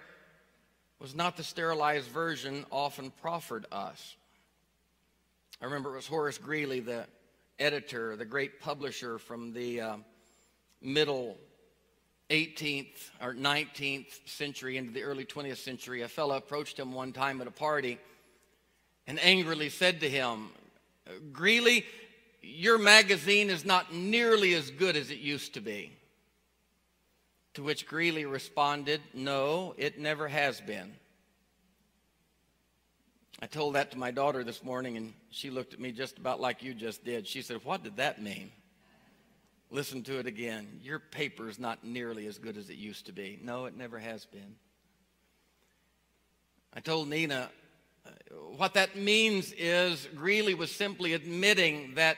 was 0.99 1.14
not 1.14 1.37
the 1.37 1.42
sterilized 1.42 2.09
version 2.09 2.64
often 2.73 3.11
proffered 3.21 3.66
us. 3.71 4.16
I 5.61 5.66
remember 5.66 5.92
it 5.92 5.97
was 5.97 6.07
Horace 6.07 6.38
Greeley, 6.38 6.81
the 6.81 7.04
editor, 7.59 8.16
the 8.16 8.25
great 8.25 8.61
publisher 8.61 9.19
from 9.19 9.52
the 9.52 9.83
uh, 9.83 9.97
middle 10.81 11.37
18th 12.31 13.11
or 13.21 13.35
19th 13.35 14.26
century 14.26 14.78
into 14.78 14.90
the 14.90 15.02
early 15.02 15.26
20th 15.26 15.59
century. 15.59 16.00
A 16.00 16.09
fellow 16.09 16.37
approached 16.38 16.78
him 16.78 16.95
one 16.95 17.12
time 17.12 17.42
at 17.42 17.47
a 17.47 17.50
party 17.50 17.99
and 19.07 19.23
angrily 19.23 19.69
said 19.69 20.00
to 20.00 20.09
him, 20.09 20.49
Greeley, 21.31 21.85
your 22.43 22.77
magazine 22.79 23.51
is 23.51 23.65
not 23.65 23.95
nearly 23.95 24.55
as 24.55 24.71
good 24.71 24.97
as 24.97 25.11
it 25.11 25.19
used 25.19 25.55
to 25.55 25.61
be. 25.61 25.93
To 27.55 27.63
which 27.63 27.87
Greeley 27.87 28.25
responded, 28.25 29.01
No, 29.15 29.75
it 29.77 29.99
never 29.99 30.29
has 30.29 30.61
been. 30.61 30.95
I 33.41 33.47
told 33.47 33.75
that 33.75 33.91
to 33.93 33.99
my 33.99 34.11
daughter 34.11 34.45
this 34.45 34.63
morning, 34.63 34.97
and 34.97 35.13
she 35.31 35.51
looked 35.51 35.75
at 35.75 35.81
me 35.81 35.93
just 35.93 36.19
about 36.19 36.41
like 36.41 36.63
you 36.63 36.75
just 36.75 37.05
did. 37.05 37.27
She 37.27 37.43
said, 37.43 37.61
What 37.65 37.83
did 37.83 37.97
that 37.97 38.23
mean? 38.23 38.51
Listen 39.71 40.03
to 40.03 40.19
it 40.19 40.27
again. 40.27 40.81
Your 40.83 40.99
paper 40.99 41.49
is 41.49 41.59
not 41.59 41.83
nearly 41.83 42.27
as 42.27 42.39
good 42.39 42.57
as 42.57 42.69
it 42.69 42.77
used 42.77 43.07
to 43.07 43.13
be. 43.13 43.39
No, 43.43 43.65
it 43.65 43.77
never 43.77 43.99
has 43.99 44.27
been. 44.27 44.57
I 46.75 46.81
told 46.81 47.09
Nina, 47.09 47.51
uh, 48.07 48.11
what 48.57 48.75
that 48.75 48.97
means 48.97 49.53
is 49.53 50.09
Greeley 50.15 50.55
was 50.55 50.71
simply 50.71 51.13
admitting 51.13 51.95
that 51.95 52.17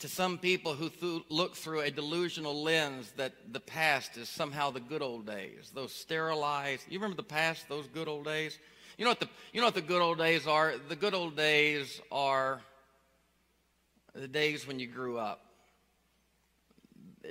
to 0.00 0.08
some 0.08 0.38
people 0.38 0.74
who 0.74 0.90
th- 0.90 1.22
look 1.28 1.56
through 1.56 1.80
a 1.80 1.90
delusional 1.90 2.62
lens 2.62 3.12
that 3.16 3.32
the 3.52 3.60
past 3.60 4.16
is 4.16 4.28
somehow 4.28 4.70
the 4.70 4.80
good 4.80 5.02
old 5.02 5.26
days, 5.26 5.70
those 5.74 5.92
sterilized. 5.92 6.84
You 6.88 6.98
remember 6.98 7.16
the 7.16 7.24
past, 7.24 7.68
those 7.68 7.86
good 7.88 8.06
old 8.06 8.24
days? 8.24 8.56
You 8.96 9.04
know 9.04 9.10
what 9.10 9.20
the 9.20 9.28
you 9.52 9.60
know 9.60 9.66
what 9.66 9.74
the 9.74 9.80
good 9.80 10.02
old 10.02 10.18
days 10.18 10.46
are? 10.46 10.74
The 10.88 10.96
good 10.96 11.14
old 11.14 11.36
days 11.36 12.00
are 12.10 12.60
the 14.14 14.28
days 14.28 14.66
when 14.66 14.78
you 14.78 14.86
grew 14.86 15.18
up. 15.18 15.44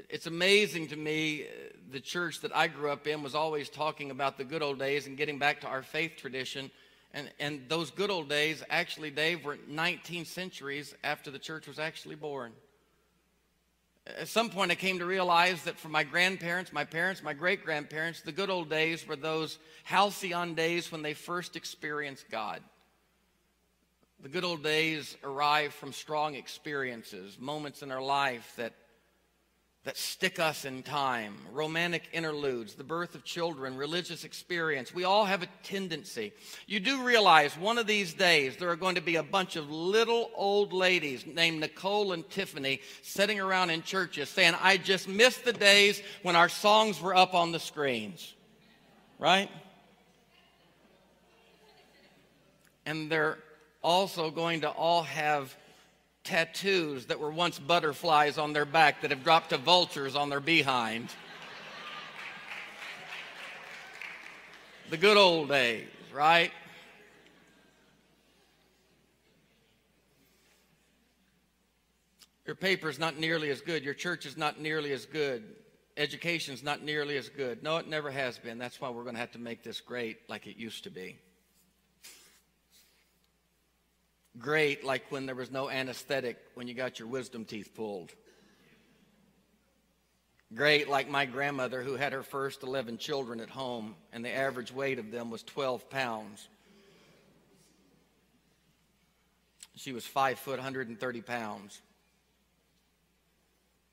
It's 0.10 0.28
amazing 0.28 0.88
to 0.90 0.96
me 0.96 1.44
uh, 1.44 1.48
the 1.92 2.00
church 2.00 2.42
that 2.42 2.56
I 2.56 2.68
grew 2.68 2.92
up 2.92 3.08
in 3.08 3.24
was 3.24 3.36
always 3.36 3.70
talking 3.70 4.12
about 4.12 4.38
the 4.38 4.44
good 4.44 4.62
old 4.62 4.80
days 4.80 5.08
and 5.08 5.18
getting 5.18 5.40
back 5.40 5.62
to 5.62 5.68
our 5.68 5.82
faith 5.82 6.14
tradition. 6.18 6.70
And, 7.18 7.32
and 7.40 7.62
those 7.68 7.90
good 7.90 8.12
old 8.12 8.30
days, 8.30 8.64
actually, 8.70 9.10
Dave, 9.10 9.44
were 9.44 9.58
19 9.68 10.24
centuries 10.26 10.94
after 11.04 11.32
the 11.32 11.40
church 11.40 11.68
was 11.68 11.80
actually 11.80 12.14
born. 12.14 12.52
At 14.06 14.28
some 14.28 14.52
point, 14.52 14.70
I 14.70 14.76
came 14.76 15.00
to 15.00 15.06
realize 15.06 15.64
that 15.64 15.80
for 15.80 15.90
my 15.90 16.04
grandparents, 16.04 16.72
my 16.72 16.84
parents, 16.84 17.24
my 17.24 17.34
great 17.34 17.66
grandparents, 17.66 18.22
the 18.22 18.32
good 18.32 18.52
old 18.52 18.70
days 18.70 19.08
were 19.08 19.16
those 19.16 19.58
halcyon 19.84 20.54
days 20.54 20.92
when 20.92 21.02
they 21.02 21.16
first 21.16 21.56
experienced 21.56 22.30
God. 22.30 22.62
The 24.22 24.30
good 24.30 24.44
old 24.44 24.62
days 24.62 25.18
arrive 25.24 25.74
from 25.74 25.94
strong 25.94 26.36
experiences, 26.36 27.40
moments 27.40 27.82
in 27.82 27.90
our 27.90 28.02
life 28.02 28.54
that 28.58 28.74
that 29.84 29.98
stick 29.98 30.38
us 30.38 30.66
in 30.66 30.84
time, 30.84 31.34
romantic 31.54 32.10
interludes, 32.12 32.76
the 32.76 32.84
birth 32.84 33.16
of 33.16 33.24
children, 33.24 33.78
religious 33.78 34.26
experience. 34.26 34.94
We 34.94 35.06
all 35.06 35.24
have 35.24 35.44
a 35.44 35.48
tendency. 35.64 36.34
You 36.66 36.82
do 36.82 37.04
realize 37.04 37.58
one 37.58 37.78
of 37.78 37.88
these 37.88 38.14
days 38.14 38.58
there 38.58 38.70
are 38.70 38.76
going 38.76 38.96
to 38.96 39.02
be 39.02 39.16
a 39.16 39.24
bunch 39.24 39.56
of 39.56 39.72
little 39.72 40.30
old 40.36 40.74
ladies 40.74 41.26
named 41.26 41.62
Nicole 41.62 42.12
and 42.12 42.30
Tiffany 42.30 42.82
sitting 43.02 43.40
around 43.40 43.70
in 43.70 43.82
churches 43.82 44.28
saying, 44.28 44.56
I 44.62 44.76
just 44.76 45.08
missed 45.08 45.46
the 45.46 45.54
days 45.54 46.02
when 46.22 46.36
our 46.36 46.50
songs 46.50 47.00
were 47.00 47.16
up 47.16 47.34
on 47.34 47.54
the 47.54 47.60
screens. 47.60 48.36
Right? 49.20 49.50
And 52.86 53.10
they're 53.10 53.38
also 53.82 54.32
going 54.32 54.62
to 54.62 54.70
all 54.70 55.04
have 55.04 55.56
tattoos 56.28 57.06
that 57.06 57.20
were 57.22 57.32
once 57.32 57.58
butterflies 57.58 58.38
on 58.38 58.52
their 58.52 58.66
back 58.66 59.02
that 59.02 59.12
have 59.12 59.24
dropped 59.24 59.52
to 59.52 59.58
vultures 59.58 60.14
on 60.14 60.30
their 60.30 60.42
behind. 60.42 61.10
the 64.90 64.98
good 64.98 65.16
old 65.16 65.48
days, 65.48 65.88
right? 66.14 66.52
Your 72.46 72.56
paper 72.56 72.90
is 72.90 73.00
not 73.00 73.18
nearly 73.18 73.50
as 73.50 73.62
good. 73.62 73.84
Your 73.84 73.94
church 73.94 74.26
is 74.26 74.36
not 74.36 74.60
nearly 74.60 74.92
as 74.92 75.06
good. 75.06 75.44
Education 75.96 76.54
is 76.54 76.62
not 76.62 76.84
nearly 76.84 77.18
as 77.18 77.30
good. 77.30 77.64
No, 77.64 77.78
it 77.78 77.88
never 77.88 78.12
has 78.12 78.38
been. 78.38 78.58
That's 78.58 78.82
why 78.82 78.90
we're 78.90 79.04
going 79.04 79.16
to 79.16 79.22
have 79.22 79.32
to 79.32 79.40
make 79.40 79.64
this 79.64 79.80
great 79.80 80.30
like 80.30 80.46
it 80.46 80.58
used 80.58 80.84
to 80.84 80.90
be. 80.90 81.20
Great 84.40 84.84
like 84.84 85.12
when 85.12 85.26
there 85.26 85.36
was 85.36 85.52
no 85.52 85.70
anesthetic 85.70 86.38
when 86.54 86.68
you 86.68 86.74
got 86.74 87.00
your 87.00 87.08
wisdom 87.08 87.46
teeth 87.46 87.72
pulled. 87.76 88.12
Great 90.54 90.88
like 90.88 91.10
my 91.10 91.26
grandmother 91.26 91.82
who 91.82 91.96
had 91.96 92.14
her 92.14 92.24
first 92.24 92.64
11 92.64 92.98
children 92.98 93.40
at 93.40 93.50
home 93.50 93.96
and 94.14 94.24
the 94.24 94.34
average 94.34 94.72
weight 94.72 94.98
of 94.98 95.12
them 95.12 95.30
was 95.30 95.44
12 95.44 95.90
pounds. 95.90 96.48
She 99.76 99.92
was 99.92 100.06
5 100.06 100.40
foot 100.40 100.58
130 100.58 101.22
pounds. 101.22 101.82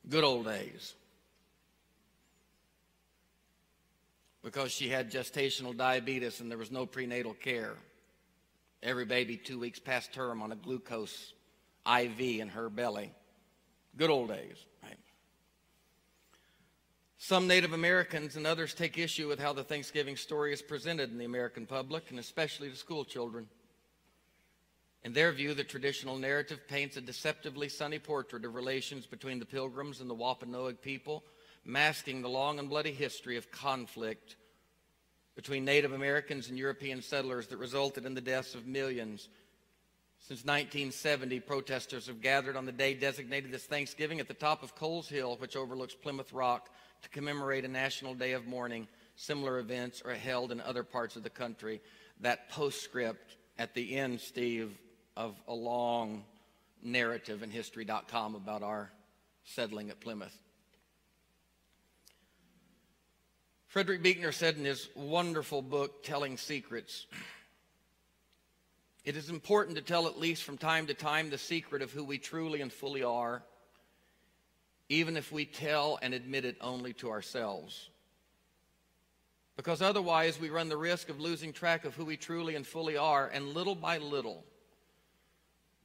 Good 0.08 0.24
old 0.24 0.44
days. 0.44 0.94
Because 4.42 4.70
she 4.70 4.88
had 4.88 5.10
gestational 5.10 5.76
diabetes 5.76 6.40
and 6.40 6.50
there 6.50 6.58
was 6.58 6.70
no 6.70 6.86
prenatal 6.86 7.34
care. 7.34 7.74
Every 8.84 9.06
baby 9.06 9.38
two 9.38 9.58
weeks 9.58 9.78
past 9.78 10.12
term 10.12 10.42
on 10.42 10.52
a 10.52 10.56
glucose 10.56 11.32
IV 11.90 12.20
in 12.20 12.48
her 12.50 12.68
belly. 12.68 13.14
Good 13.96 14.10
old 14.10 14.28
days, 14.28 14.58
right? 14.82 14.98
Some 17.16 17.46
Native 17.46 17.72
Americans 17.72 18.36
and 18.36 18.46
others 18.46 18.74
take 18.74 18.98
issue 18.98 19.26
with 19.26 19.40
how 19.40 19.54
the 19.54 19.64
Thanksgiving 19.64 20.16
story 20.16 20.52
is 20.52 20.60
presented 20.60 21.10
in 21.10 21.16
the 21.16 21.24
American 21.24 21.64
public, 21.64 22.10
and 22.10 22.18
especially 22.18 22.68
to 22.68 22.76
school 22.76 23.06
children. 23.06 23.48
In 25.02 25.14
their 25.14 25.32
view, 25.32 25.54
the 25.54 25.64
traditional 25.64 26.18
narrative 26.18 26.68
paints 26.68 26.98
a 26.98 27.00
deceptively 27.00 27.70
sunny 27.70 27.98
portrait 27.98 28.44
of 28.44 28.54
relations 28.54 29.06
between 29.06 29.38
the 29.38 29.46
Pilgrims 29.46 30.02
and 30.02 30.10
the 30.10 30.14
Wampanoag 30.14 30.82
people, 30.82 31.24
masking 31.64 32.20
the 32.20 32.28
long 32.28 32.58
and 32.58 32.68
bloody 32.68 32.92
history 32.92 33.38
of 33.38 33.50
conflict 33.50 34.36
between 35.34 35.64
Native 35.64 35.92
Americans 35.92 36.48
and 36.48 36.58
European 36.58 37.02
settlers 37.02 37.48
that 37.48 37.56
resulted 37.56 38.06
in 38.06 38.14
the 38.14 38.20
deaths 38.20 38.54
of 38.54 38.66
millions. 38.66 39.28
Since 40.20 40.44
1970, 40.44 41.40
protesters 41.40 42.06
have 42.06 42.22
gathered 42.22 42.56
on 42.56 42.64
the 42.64 42.72
day 42.72 42.94
designated 42.94 43.52
as 43.54 43.64
Thanksgiving 43.64 44.20
at 44.20 44.28
the 44.28 44.34
top 44.34 44.62
of 44.62 44.74
Coles 44.74 45.08
Hill, 45.08 45.36
which 45.36 45.56
overlooks 45.56 45.94
Plymouth 45.94 46.32
Rock, 46.32 46.70
to 47.02 47.08
commemorate 47.10 47.64
a 47.64 47.68
national 47.68 48.14
day 48.14 48.32
of 48.32 48.46
mourning. 48.46 48.88
Similar 49.16 49.58
events 49.58 50.02
are 50.02 50.14
held 50.14 50.50
in 50.50 50.60
other 50.60 50.82
parts 50.82 51.16
of 51.16 51.22
the 51.22 51.30
country. 51.30 51.82
That 52.20 52.48
postscript 52.48 53.36
at 53.58 53.74
the 53.74 53.96
end, 53.96 54.20
Steve, 54.20 54.78
of 55.16 55.36
a 55.46 55.54
long 55.54 56.24
narrative 56.82 57.42
in 57.42 57.50
history.com 57.50 58.34
about 58.34 58.62
our 58.62 58.90
settling 59.44 59.90
at 59.90 60.00
Plymouth. 60.00 60.43
Frederick 63.74 64.04
Buechner 64.04 64.30
said 64.30 64.56
in 64.56 64.64
his 64.64 64.88
wonderful 64.94 65.60
book, 65.60 66.04
Telling 66.04 66.36
Secrets, 66.36 67.08
it 69.04 69.16
is 69.16 69.30
important 69.30 69.76
to 69.76 69.82
tell 69.82 70.06
at 70.06 70.16
least 70.16 70.44
from 70.44 70.56
time 70.56 70.86
to 70.86 70.94
time 70.94 71.28
the 71.28 71.38
secret 71.38 71.82
of 71.82 71.90
who 71.90 72.04
we 72.04 72.18
truly 72.18 72.60
and 72.60 72.72
fully 72.72 73.02
are, 73.02 73.42
even 74.88 75.16
if 75.16 75.32
we 75.32 75.44
tell 75.44 75.98
and 76.02 76.14
admit 76.14 76.44
it 76.44 76.56
only 76.60 76.92
to 76.92 77.10
ourselves. 77.10 77.90
Because 79.56 79.82
otherwise, 79.82 80.38
we 80.38 80.50
run 80.50 80.68
the 80.68 80.76
risk 80.76 81.08
of 81.08 81.18
losing 81.18 81.52
track 81.52 81.84
of 81.84 81.96
who 81.96 82.04
we 82.04 82.16
truly 82.16 82.54
and 82.54 82.64
fully 82.64 82.96
are, 82.96 83.26
and 83.26 83.54
little 83.54 83.74
by 83.74 83.98
little, 83.98 84.44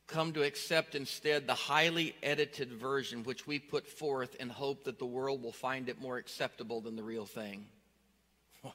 come 0.05 0.31
to 0.33 0.43
accept 0.43 0.93
instead 0.93 1.47
the 1.47 1.55
highly 1.55 2.15
edited 2.21 2.71
version 2.71 3.23
which 3.23 3.47
we 3.47 3.57
put 3.57 3.87
forth 3.87 4.35
in 4.35 4.49
hope 4.49 4.83
that 4.83 4.99
the 4.99 5.07
world 5.07 5.41
will 5.41 5.51
find 5.51 5.89
it 5.89 5.99
more 5.99 6.17
acceptable 6.17 6.81
than 6.81 6.95
the 6.95 7.01
real 7.01 7.25
thing. 7.25 7.65
Wow. 8.63 8.71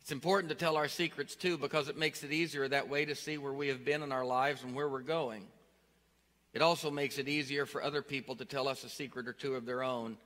It's 0.00 0.12
important 0.12 0.50
to 0.50 0.54
tell 0.54 0.76
our 0.76 0.88
secrets 0.88 1.34
too 1.34 1.56
because 1.56 1.88
it 1.88 1.96
makes 1.96 2.22
it 2.22 2.32
easier 2.32 2.68
that 2.68 2.88
way 2.88 3.06
to 3.06 3.14
see 3.14 3.38
where 3.38 3.52
we 3.54 3.68
have 3.68 3.84
been 3.84 4.02
in 4.02 4.12
our 4.12 4.24
lives 4.24 4.62
and 4.62 4.74
where 4.74 4.88
we're 4.88 5.00
going. 5.00 5.46
It 6.52 6.62
also 6.62 6.90
makes 6.90 7.18
it 7.18 7.28
easier 7.28 7.66
for 7.66 7.82
other 7.82 8.02
people 8.02 8.36
to 8.36 8.44
tell 8.44 8.68
us 8.68 8.84
a 8.84 8.88
secret 8.88 9.26
or 9.26 9.32
two 9.32 9.54
of 9.54 9.64
their 9.64 9.82
own. 9.82 10.16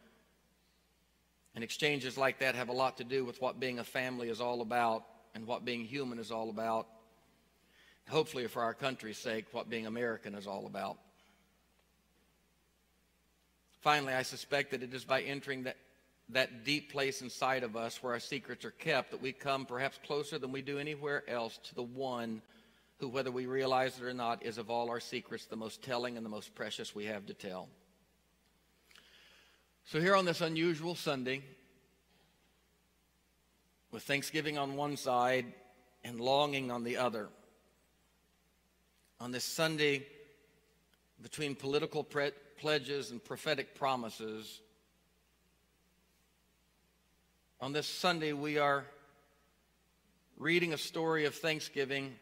And 1.54 1.64
exchanges 1.64 2.18
like 2.18 2.40
that 2.40 2.54
have 2.54 2.68
a 2.68 2.72
lot 2.72 2.98
to 2.98 3.04
do 3.04 3.24
with 3.24 3.40
what 3.40 3.60
being 3.60 3.78
a 3.78 3.84
family 3.84 4.28
is 4.28 4.40
all 4.40 4.60
about 4.60 5.04
and 5.34 5.46
what 5.46 5.64
being 5.64 5.84
human 5.84 6.18
is 6.18 6.30
all 6.30 6.50
about. 6.50 6.86
Hopefully, 8.08 8.46
for 8.46 8.62
our 8.62 8.74
country's 8.74 9.18
sake, 9.18 9.46
what 9.52 9.70
being 9.70 9.86
American 9.86 10.34
is 10.34 10.46
all 10.46 10.66
about. 10.66 10.98
Finally, 13.80 14.12
I 14.12 14.22
suspect 14.22 14.72
that 14.72 14.82
it 14.82 14.92
is 14.92 15.04
by 15.04 15.22
entering 15.22 15.64
that 15.64 15.76
that 16.30 16.64
deep 16.64 16.92
place 16.92 17.22
inside 17.22 17.62
of 17.62 17.76
us 17.76 18.02
where 18.02 18.12
our 18.12 18.20
secrets 18.20 18.64
are 18.64 18.70
kept, 18.72 19.10
that 19.10 19.22
we 19.22 19.32
come 19.32 19.64
perhaps 19.64 19.98
closer 20.06 20.38
than 20.38 20.52
we 20.52 20.60
do 20.60 20.78
anywhere 20.78 21.24
else 21.28 21.58
to 21.64 21.74
the 21.74 21.82
one 21.82 22.42
who, 22.98 23.08
whether 23.08 23.30
we 23.30 23.46
realize 23.46 23.98
it 23.98 24.04
or 24.04 24.12
not, 24.12 24.42
is 24.42 24.58
of 24.58 24.70
all 24.70 24.90
our 24.90 25.00
secrets 25.00 25.46
the 25.46 25.56
most 25.56 25.82
telling 25.82 26.16
and 26.16 26.26
the 26.26 26.30
most 26.30 26.54
precious 26.54 26.94
we 26.94 27.06
have 27.06 27.26
to 27.26 27.34
tell. 27.34 27.68
So, 29.84 30.00
here 30.00 30.14
on 30.14 30.26
this 30.26 30.42
unusual 30.42 30.94
Sunday, 30.94 31.42
with 33.90 34.02
Thanksgiving 34.02 34.58
on 34.58 34.76
one 34.76 34.98
side 34.98 35.46
and 36.04 36.20
longing 36.20 36.70
on 36.70 36.84
the 36.84 36.98
other, 36.98 37.28
on 39.18 39.32
this 39.32 39.44
Sunday 39.44 40.06
between 41.22 41.54
political 41.54 42.04
pre- 42.04 42.32
pledges 42.58 43.10
and 43.12 43.24
prophetic 43.24 43.74
promises, 43.74 44.60
on 47.60 47.72
this 47.72 47.86
Sunday, 47.88 48.32
we 48.32 48.58
are 48.58 48.84
reading 50.36 50.72
a 50.72 50.78
story 50.78 51.24
of 51.24 51.34
Thanksgiving, 51.34 52.14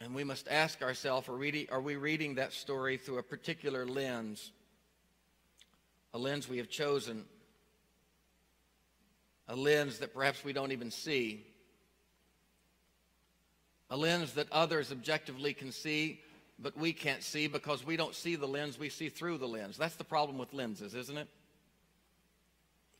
and 0.00 0.14
we 0.14 0.24
must 0.24 0.48
ask 0.48 0.82
ourselves 0.82 1.28
are, 1.28 1.80
we 1.80 1.96
reading 1.96 2.34
that 2.34 2.52
story 2.52 2.96
through 2.96 3.18
a 3.18 3.22
particular 3.22 3.86
lens? 3.86 4.50
A 6.12 6.18
lens 6.18 6.48
we 6.48 6.58
have 6.58 6.68
chosen, 6.68 7.24
a 9.48 9.54
lens 9.54 9.98
that 9.98 10.12
perhaps 10.12 10.42
we 10.42 10.52
don't 10.52 10.72
even 10.72 10.90
see, 10.90 11.46
a 13.90 13.96
lens 13.96 14.32
that 14.32 14.50
others 14.50 14.90
objectively 14.90 15.54
can 15.54 15.70
see, 15.70 16.20
but 16.58 16.76
we 16.76 16.92
can't 16.92 17.22
see 17.22 17.46
because 17.46 17.86
we 17.86 17.96
don't 17.96 18.14
see 18.14 18.34
the 18.34 18.48
lens, 18.48 18.76
we 18.76 18.88
see 18.88 19.08
through 19.08 19.38
the 19.38 19.46
lens. 19.46 19.76
That's 19.76 19.94
the 19.94 20.04
problem 20.04 20.36
with 20.36 20.52
lenses, 20.52 20.94
isn't 20.94 21.16
it? 21.16 21.28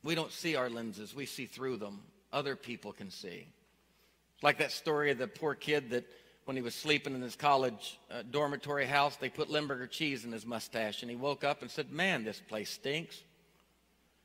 We 0.06 0.14
don't 0.14 0.30
see 0.30 0.54
our 0.54 0.70
lenses, 0.70 1.16
we 1.16 1.26
see 1.26 1.46
through 1.46 1.78
them. 1.78 2.00
Other 2.32 2.54
people 2.54 2.92
can 2.92 3.10
see. 3.10 3.48
Like 4.40 4.58
that 4.58 4.70
story 4.70 5.10
of 5.10 5.18
the 5.18 5.26
poor 5.26 5.56
kid 5.56 5.90
that 5.90 6.04
when 6.44 6.56
he 6.56 6.62
was 6.62 6.76
sleeping 6.76 7.12
in 7.16 7.20
his 7.20 7.34
college 7.34 7.98
uh, 8.08 8.22
dormitory 8.30 8.86
house, 8.86 9.16
they 9.16 9.28
put 9.28 9.50
Limburger 9.50 9.88
cheese 9.88 10.24
in 10.24 10.30
his 10.30 10.46
mustache, 10.46 11.02
and 11.02 11.10
he 11.10 11.16
woke 11.16 11.42
up 11.42 11.60
and 11.60 11.68
said, 11.68 11.90
Man, 11.90 12.22
this 12.22 12.38
place 12.38 12.70
stinks. 12.70 13.20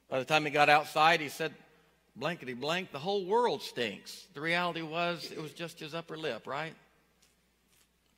By 0.08 0.20
the 0.20 0.26
time 0.26 0.46
he 0.46 0.52
got 0.52 0.70
outside, 0.70 1.20
he 1.20 1.30
said, 1.30 1.52
Blankety 2.16 2.54
blank, 2.54 2.92
the 2.92 3.00
whole 3.00 3.26
world 3.26 3.64
stinks. 3.64 4.28
The 4.36 4.42
reality 4.42 4.84
was, 4.84 5.32
it 5.36 5.42
was 5.42 5.52
just 5.52 5.80
his 5.80 5.96
upper 5.96 6.16
lip, 6.16 6.46
right? 6.46 6.76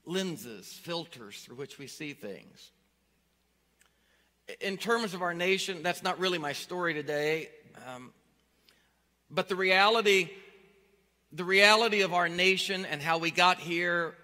Lenses, 0.05 0.67
filters 0.83 1.39
through 1.39 1.55
which 1.55 1.79
we 1.79 1.87
see 1.87 2.11
things 2.11 2.71
in 4.59 4.77
terms 4.77 5.13
of 5.13 5.21
our 5.21 5.33
nation, 5.33 5.83
that's 5.83 6.03
not 6.03 6.19
really 6.19 6.37
my 6.37 6.53
story 6.53 6.93
today. 6.93 7.49
Um, 7.87 8.11
but 9.29 9.49
the 9.49 9.55
reality, 9.55 10.29
the 11.31 11.43
reality 11.43 12.01
of 12.01 12.13
our 12.13 12.29
nation 12.29 12.85
and 12.85 13.01
how 13.01 13.17
we 13.17 13.31
got 13.31 13.59
here 13.59 14.15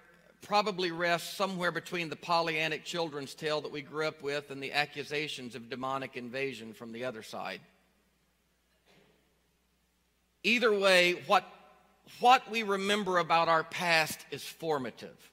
probably 0.42 0.90
rests 0.90 1.34
somewhere 1.36 1.70
between 1.70 2.08
the 2.08 2.16
Pollyannic 2.16 2.84
children's 2.84 3.34
tale 3.34 3.60
that 3.60 3.72
we 3.72 3.82
grew 3.82 4.06
up 4.06 4.22
with 4.22 4.50
and 4.50 4.62
the 4.62 4.72
accusations 4.72 5.54
of 5.54 5.68
demonic 5.68 6.16
invasion 6.16 6.72
from 6.72 6.92
the 6.92 7.04
other 7.04 7.22
side. 7.22 7.60
Either 10.42 10.72
way, 10.72 11.22
what, 11.26 11.44
what 12.20 12.50
we 12.50 12.62
remember 12.62 13.18
about 13.18 13.48
our 13.48 13.64
past 13.64 14.24
is 14.30 14.42
formative. 14.42 15.30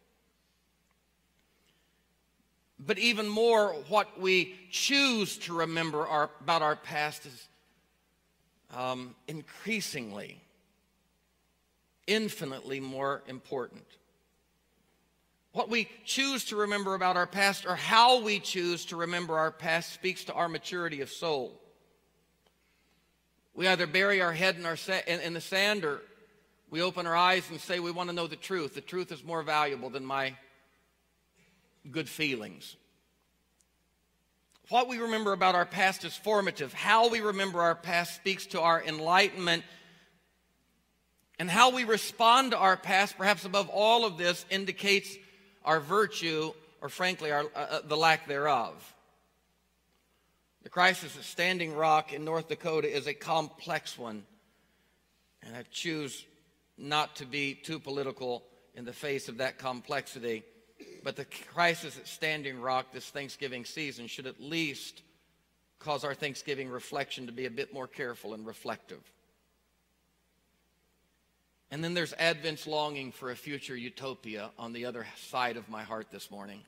But 2.79 2.99
even 2.99 3.27
more, 3.27 3.73
what 3.87 4.19
we 4.19 4.55
choose 4.69 5.37
to 5.39 5.53
remember 5.53 6.05
our, 6.05 6.29
about 6.41 6.61
our 6.61 6.75
past 6.75 7.25
is 7.25 7.47
um, 8.73 9.15
increasingly, 9.27 10.39
infinitely 12.05 12.79
more 12.79 13.23
important. 13.27 13.85
What 15.53 15.69
we 15.69 15.89
choose 16.05 16.45
to 16.45 16.55
remember 16.55 16.93
about 16.93 17.17
our 17.17 17.25
past 17.25 17.65
or 17.65 17.75
how 17.75 18.21
we 18.21 18.39
choose 18.39 18.85
to 18.85 18.95
remember 18.95 19.39
our 19.39 19.51
past 19.51 19.91
speaks 19.91 20.23
to 20.25 20.33
our 20.33 20.47
maturity 20.47 21.01
of 21.01 21.09
soul. 21.09 21.59
We 23.55 23.67
either 23.67 23.87
bury 23.87 24.21
our 24.21 24.33
head 24.33 24.55
in, 24.55 24.67
our 24.67 24.75
sa- 24.75 24.99
in, 25.07 25.19
in 25.21 25.33
the 25.33 25.41
sand 25.41 25.83
or 25.83 26.01
we 26.69 26.83
open 26.83 27.07
our 27.07 27.15
eyes 27.15 27.49
and 27.49 27.59
say 27.59 27.79
we 27.79 27.89
want 27.89 28.09
to 28.09 28.15
know 28.15 28.27
the 28.27 28.35
truth. 28.35 28.75
The 28.75 28.81
truth 28.81 29.11
is 29.11 29.23
more 29.23 29.41
valuable 29.41 29.89
than 29.89 30.05
my 30.05 30.35
good 31.91 32.09
feelings. 32.09 32.75
What 34.69 34.89
we 34.89 34.97
remember 34.97 35.31
about 35.31 35.55
our 35.55 35.65
past 35.65 36.03
is 36.03 36.15
formative. 36.15 36.73
How 36.73 37.07
we 37.09 37.21
remember 37.21 37.61
our 37.61 37.75
past 37.75 38.15
speaks 38.15 38.45
to 38.47 38.61
our 38.61 38.83
enlightenment. 38.83 39.63
And 41.39 41.49
how 41.49 41.71
we 41.71 41.85
respond 41.85 42.51
to 42.51 42.57
our 42.57 42.75
past, 42.75 43.17
perhaps 43.17 43.45
above 43.45 43.69
all 43.69 44.05
of 44.05 44.17
this, 44.17 44.45
indicates 44.49 45.15
our 45.63 45.79
virtue 45.79 46.51
or, 46.81 46.89
frankly, 46.89 47.31
our, 47.31 47.45
uh, 47.55 47.59
uh 47.59 47.79
the 47.87 47.95
lack 47.95 48.27
thereof. 48.27 48.93
The 50.63 50.69
crisis 50.69 51.15
at 51.15 51.23
Standing 51.23 51.73
Rock 51.73 52.11
in 52.11 52.25
North 52.25 52.49
Dakota 52.49 52.93
is 52.93 53.07
a 53.07 53.13
complex 53.13 53.97
one. 53.97 54.25
And 55.43 55.55
I 55.55 55.63
choose 55.71 56.25
not 56.77 57.15
to 57.17 57.25
be 57.25 57.53
too 57.53 57.79
political 57.79 58.43
in 58.75 58.83
the 58.83 58.91
face 58.91 59.29
of 59.29 59.37
that 59.37 59.57
complexity. 59.57 60.43
But 61.07 61.15
the 61.15 61.25
crisis 61.53 61.97
at 61.97 62.05
Standing 62.05 62.59
Rock 62.59 62.87
this 62.91 63.09
Thanksgiving 63.09 63.63
season 63.63 64.07
should 64.07 64.27
at 64.27 64.41
least 64.41 65.03
cause 65.79 66.03
our 66.03 66.13
Thanksgiving 66.13 66.67
reflection 66.67 67.27
to 67.27 67.31
be 67.31 67.45
a 67.45 67.49
bit 67.49 67.73
more 67.73 67.87
careful 67.87 68.33
and 68.33 68.45
reflective. 68.45 68.99
And 71.71 71.81
then 71.81 71.93
there's 71.93 72.11
Advent's 72.11 72.67
longing 72.67 73.13
for 73.13 73.31
a 73.31 73.37
future 73.37 73.73
utopia 73.73 74.49
on 74.59 74.73
the 74.73 74.83
other 74.83 75.07
side 75.15 75.55
of 75.55 75.69
my 75.69 75.83
heart 75.83 76.07
this 76.11 76.29
morning. 76.29 76.59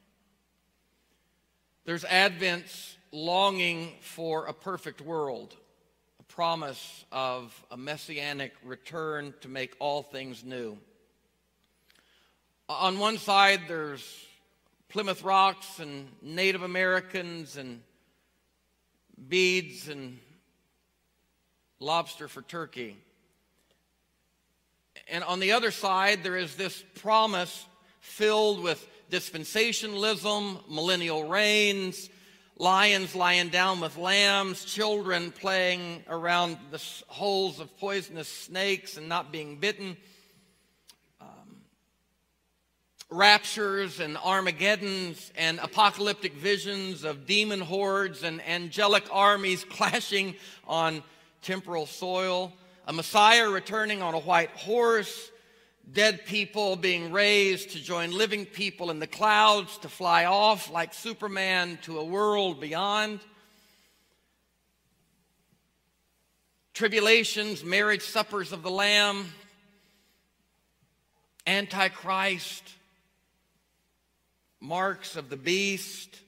There's 1.84 2.06
Advent's 2.06 2.96
longing 3.12 3.92
for 4.00 4.46
a 4.46 4.54
perfect 4.54 5.02
world, 5.02 5.54
a 6.18 6.24
promise 6.24 7.04
of 7.12 7.62
a 7.72 7.76
messianic 7.76 8.54
return 8.64 9.34
to 9.42 9.50
make 9.50 9.76
all 9.80 10.02
things 10.02 10.46
new. 10.46 10.78
On 12.70 13.00
one 13.00 13.18
side, 13.18 13.64
there's 13.68 14.28
Plymouth 14.90 15.24
Rocks 15.24 15.78
and 15.78 16.08
Native 16.20 16.64
Americans 16.64 17.58
and 17.58 17.84
beads 19.28 19.88
and 19.88 20.18
lobster 21.80 22.28
for 22.28 22.42
turkey. 22.42 22.98
And 25.08 25.24
on 25.24 25.40
the 25.40 25.52
other 25.52 25.70
side, 25.70 26.24
there 26.24 26.36
is 26.36 26.56
this 26.56 26.84
promise 26.96 27.68
filled 28.00 28.64
with 28.64 28.84
dispensationalism, 29.12 30.68
millennial 30.68 31.30
reigns, 31.30 32.10
lions 32.58 33.14
lying 33.14 33.50
down 33.50 33.82
with 33.82 33.96
lambs, 33.96 34.66
children 34.66 35.32
playing 35.32 36.04
around 36.10 36.58
the 36.72 36.84
holes 37.06 37.60
of 37.60 37.78
poisonous 37.78 38.28
snakes 38.28 38.98
and 38.98 39.08
not 39.08 39.32
being 39.32 39.58
bitten 39.58 39.98
raptures 43.12 44.00
and 44.00 44.18
Armageddons 44.18 45.32
and 45.36 45.60
apocalyptic 45.60 46.34
visions 46.34 47.04
of 47.04 47.26
demon 47.26 47.60
hordes 47.60 48.24
and 48.24 48.42
angelic 48.48 49.04
armies 49.12 49.64
clashing 49.70 50.36
on 50.68 51.04
temporal 51.42 51.86
soil, 51.86 52.54
a 52.88 52.94
Messiah 52.94 53.50
returning 53.50 54.02
on 54.02 54.14
a 54.14 54.20
white 54.20 54.52
horse, 54.52 55.32
dead 55.92 56.24
people 56.26 56.76
being 56.76 57.12
raised 57.12 57.72
to 57.72 57.84
join 57.84 58.12
living 58.12 58.46
people 58.46 58.92
in 58.92 59.00
the 59.00 59.08
clouds, 59.08 59.78
to 59.80 59.90
fly 59.90 60.26
off 60.26 60.72
like 60.72 60.94
Superman 60.94 61.80
to 61.84 61.98
a 61.98 62.04
world 62.04 62.62
beyond. 62.62 63.20
Tribulations, 66.76 67.64
marriage 67.64 68.04
suppers 68.04 68.52
of 68.52 68.62
the 68.62 68.70
Lamb, 68.70 69.26
Antichrist, 71.48 72.76
marks 74.60 75.16
of 75.16 75.30
the 75.30 75.38
beast 75.38 76.20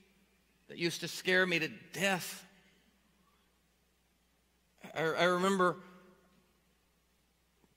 that 0.70 0.78
used 0.78 1.02
to 1.02 1.08
scare 1.08 1.46
me 1.46 1.60
to 1.60 1.68
death. 1.94 2.46
I, 4.96 5.02
I 5.02 5.24
remember 5.26 5.78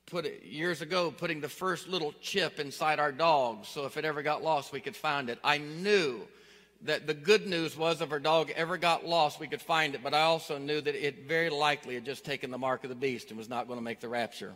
put 0.06 0.44
years 0.44 0.80
ago 0.80 1.10
putting 1.10 1.40
the 1.40 1.48
first 1.48 1.88
little 1.88 2.12
chip 2.20 2.60
inside 2.60 3.00
our 3.00 3.10
dog 3.10 3.64
so 3.64 3.86
if 3.86 3.96
it 3.96 4.04
ever 4.04 4.22
got 4.22 4.42
lost 4.42 4.72
we 4.72 4.80
could 4.80 4.94
find 4.94 5.28
it. 5.28 5.38
I 5.42 5.58
knew 5.58 6.20
that 6.82 7.06
the 7.06 7.14
good 7.14 7.46
news 7.46 7.76
was 7.76 8.00
if 8.00 8.12
our 8.12 8.20
dog 8.20 8.52
ever 8.54 8.76
got 8.76 9.04
lost 9.04 9.40
we 9.40 9.48
could 9.48 9.62
find 9.62 9.94
it, 9.94 10.02
but 10.02 10.14
I 10.14 10.20
also 10.20 10.58
knew 10.58 10.80
that 10.80 10.94
it 10.94 11.26
very 11.26 11.50
likely 11.50 11.94
had 11.94 12.04
just 12.04 12.24
taken 12.24 12.50
the 12.50 12.58
mark 12.58 12.84
of 12.84 12.90
the 12.90 12.94
beast 12.94 13.30
and 13.30 13.38
was 13.38 13.48
not 13.48 13.66
going 13.66 13.78
to 13.78 13.84
make 13.84 14.00
the 14.00 14.08
rapture. 14.08 14.54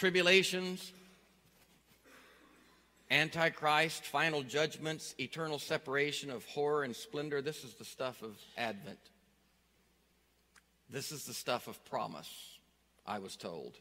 Tribulations, 0.00 0.94
Antichrist, 3.10 4.06
final 4.06 4.42
judgments, 4.42 5.14
eternal 5.20 5.58
separation 5.58 6.30
of 6.30 6.42
horror 6.46 6.84
and 6.84 6.96
splendor. 6.96 7.42
This 7.42 7.64
is 7.64 7.74
the 7.74 7.84
stuff 7.84 8.22
of 8.22 8.38
Advent. 8.56 8.98
This 10.88 11.12
is 11.12 11.26
the 11.26 11.34
stuff 11.34 11.68
of 11.68 11.84
promise, 11.84 12.30
I 13.06 13.18
was 13.18 13.36
told. 13.36 13.74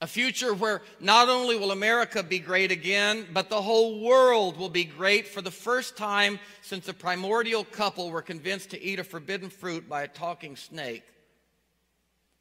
A 0.00 0.06
future 0.06 0.54
where 0.54 0.82
not 1.00 1.28
only 1.28 1.56
will 1.56 1.72
America 1.72 2.22
be 2.22 2.38
great 2.38 2.70
again, 2.70 3.26
but 3.32 3.50
the 3.50 3.60
whole 3.60 4.04
world 4.04 4.56
will 4.56 4.68
be 4.68 4.84
great 4.84 5.26
for 5.26 5.42
the 5.42 5.50
first 5.50 5.96
time 5.96 6.38
since 6.62 6.86
a 6.86 6.94
primordial 6.94 7.64
couple 7.64 8.12
were 8.12 8.22
convinced 8.22 8.70
to 8.70 8.80
eat 8.80 9.00
a 9.00 9.04
forbidden 9.04 9.50
fruit 9.50 9.88
by 9.88 10.04
a 10.04 10.08
talking 10.08 10.54
snake, 10.54 11.02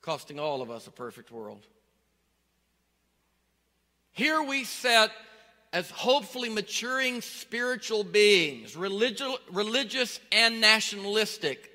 costing 0.05 0.39
all 0.39 0.61
of 0.61 0.69
us 0.69 0.85
a 0.85 0.91
perfect 0.91 1.31
world. 1.31 1.65
Here 4.11 4.41
we 4.43 4.63
sit 4.63 5.09
as 5.73 5.89
hopefully 5.89 6.47
maturing 6.47 7.21
spiritual 7.21 8.03
beings, 8.03 8.77
religious, 8.77 9.35
religious 9.51 10.19
and 10.31 10.61
nationalistic, 10.61 11.71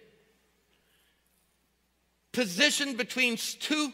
positioned 2.30 2.96
between 2.96 3.36
two 3.36 3.92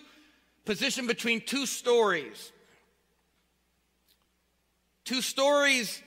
positioned 0.67 1.09
between 1.09 1.41
two 1.41 1.65
stories. 1.65 2.53
Two 5.07 5.23
stories 5.23 6.03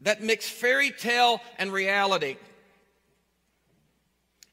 that 0.00 0.22
mix 0.22 0.48
fairy 0.48 0.90
tale 0.90 1.42
and 1.58 1.70
reality. 1.70 2.36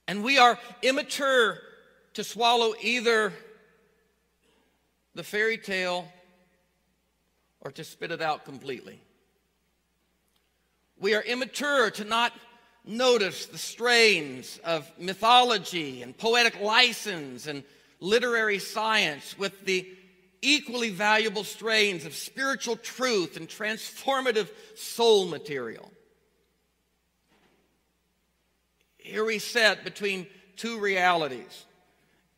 And 0.06 0.22
we 0.22 0.38
are 0.38 0.60
immature 0.82 1.60
to 2.13 2.23
swallow 2.23 2.73
either 2.82 3.34
the 5.15 5.23
fairy 5.23 5.58
tale 5.58 6.08
or 7.62 7.71
to 7.71 7.84
spit 7.84 8.12
it 8.12 8.21
out 8.21 8.45
completely. 8.45 8.99
We 10.99 11.15
are 11.15 11.21
immature 11.21 11.91
to 11.91 12.04
not 12.04 12.34
notice 12.86 13.45
the 13.45 13.58
strains 13.58 14.60
of 14.63 14.89
mythology 14.99 16.02
and 16.02 16.17
poetic 16.17 16.60
license 16.62 17.47
and 17.47 17.63
literary 17.99 18.60
science 18.60 19.38
with 19.38 19.65
the 19.65 19.88
equally 20.41 20.89
valuable 20.89 21.45
strains 21.45 22.06
of 22.06 22.13
spiritual 22.13 22.76
truth 22.76 23.38
and 23.38 23.47
transformative 23.47 24.49
soul 24.76 25.26
material. 25.26 25.89
Here 28.97 29.23
we 29.23 29.39
sit 29.39 29.84
between 29.84 30.28
two 30.58 30.80
realities 30.80 31.65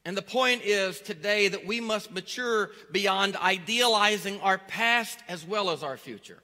and 0.06 0.16
the 0.16 0.22
point 0.22 0.62
is 0.64 1.02
today 1.02 1.48
that 1.48 1.66
we 1.66 1.82
must 1.82 2.12
mature 2.12 2.70
beyond 2.92 3.36
idealizing 3.36 4.40
our 4.42 4.60
past 4.60 5.20
as 5.28 5.44
well 5.44 5.72
as 5.72 5.82
our 5.82 5.98
future. 5.98 6.38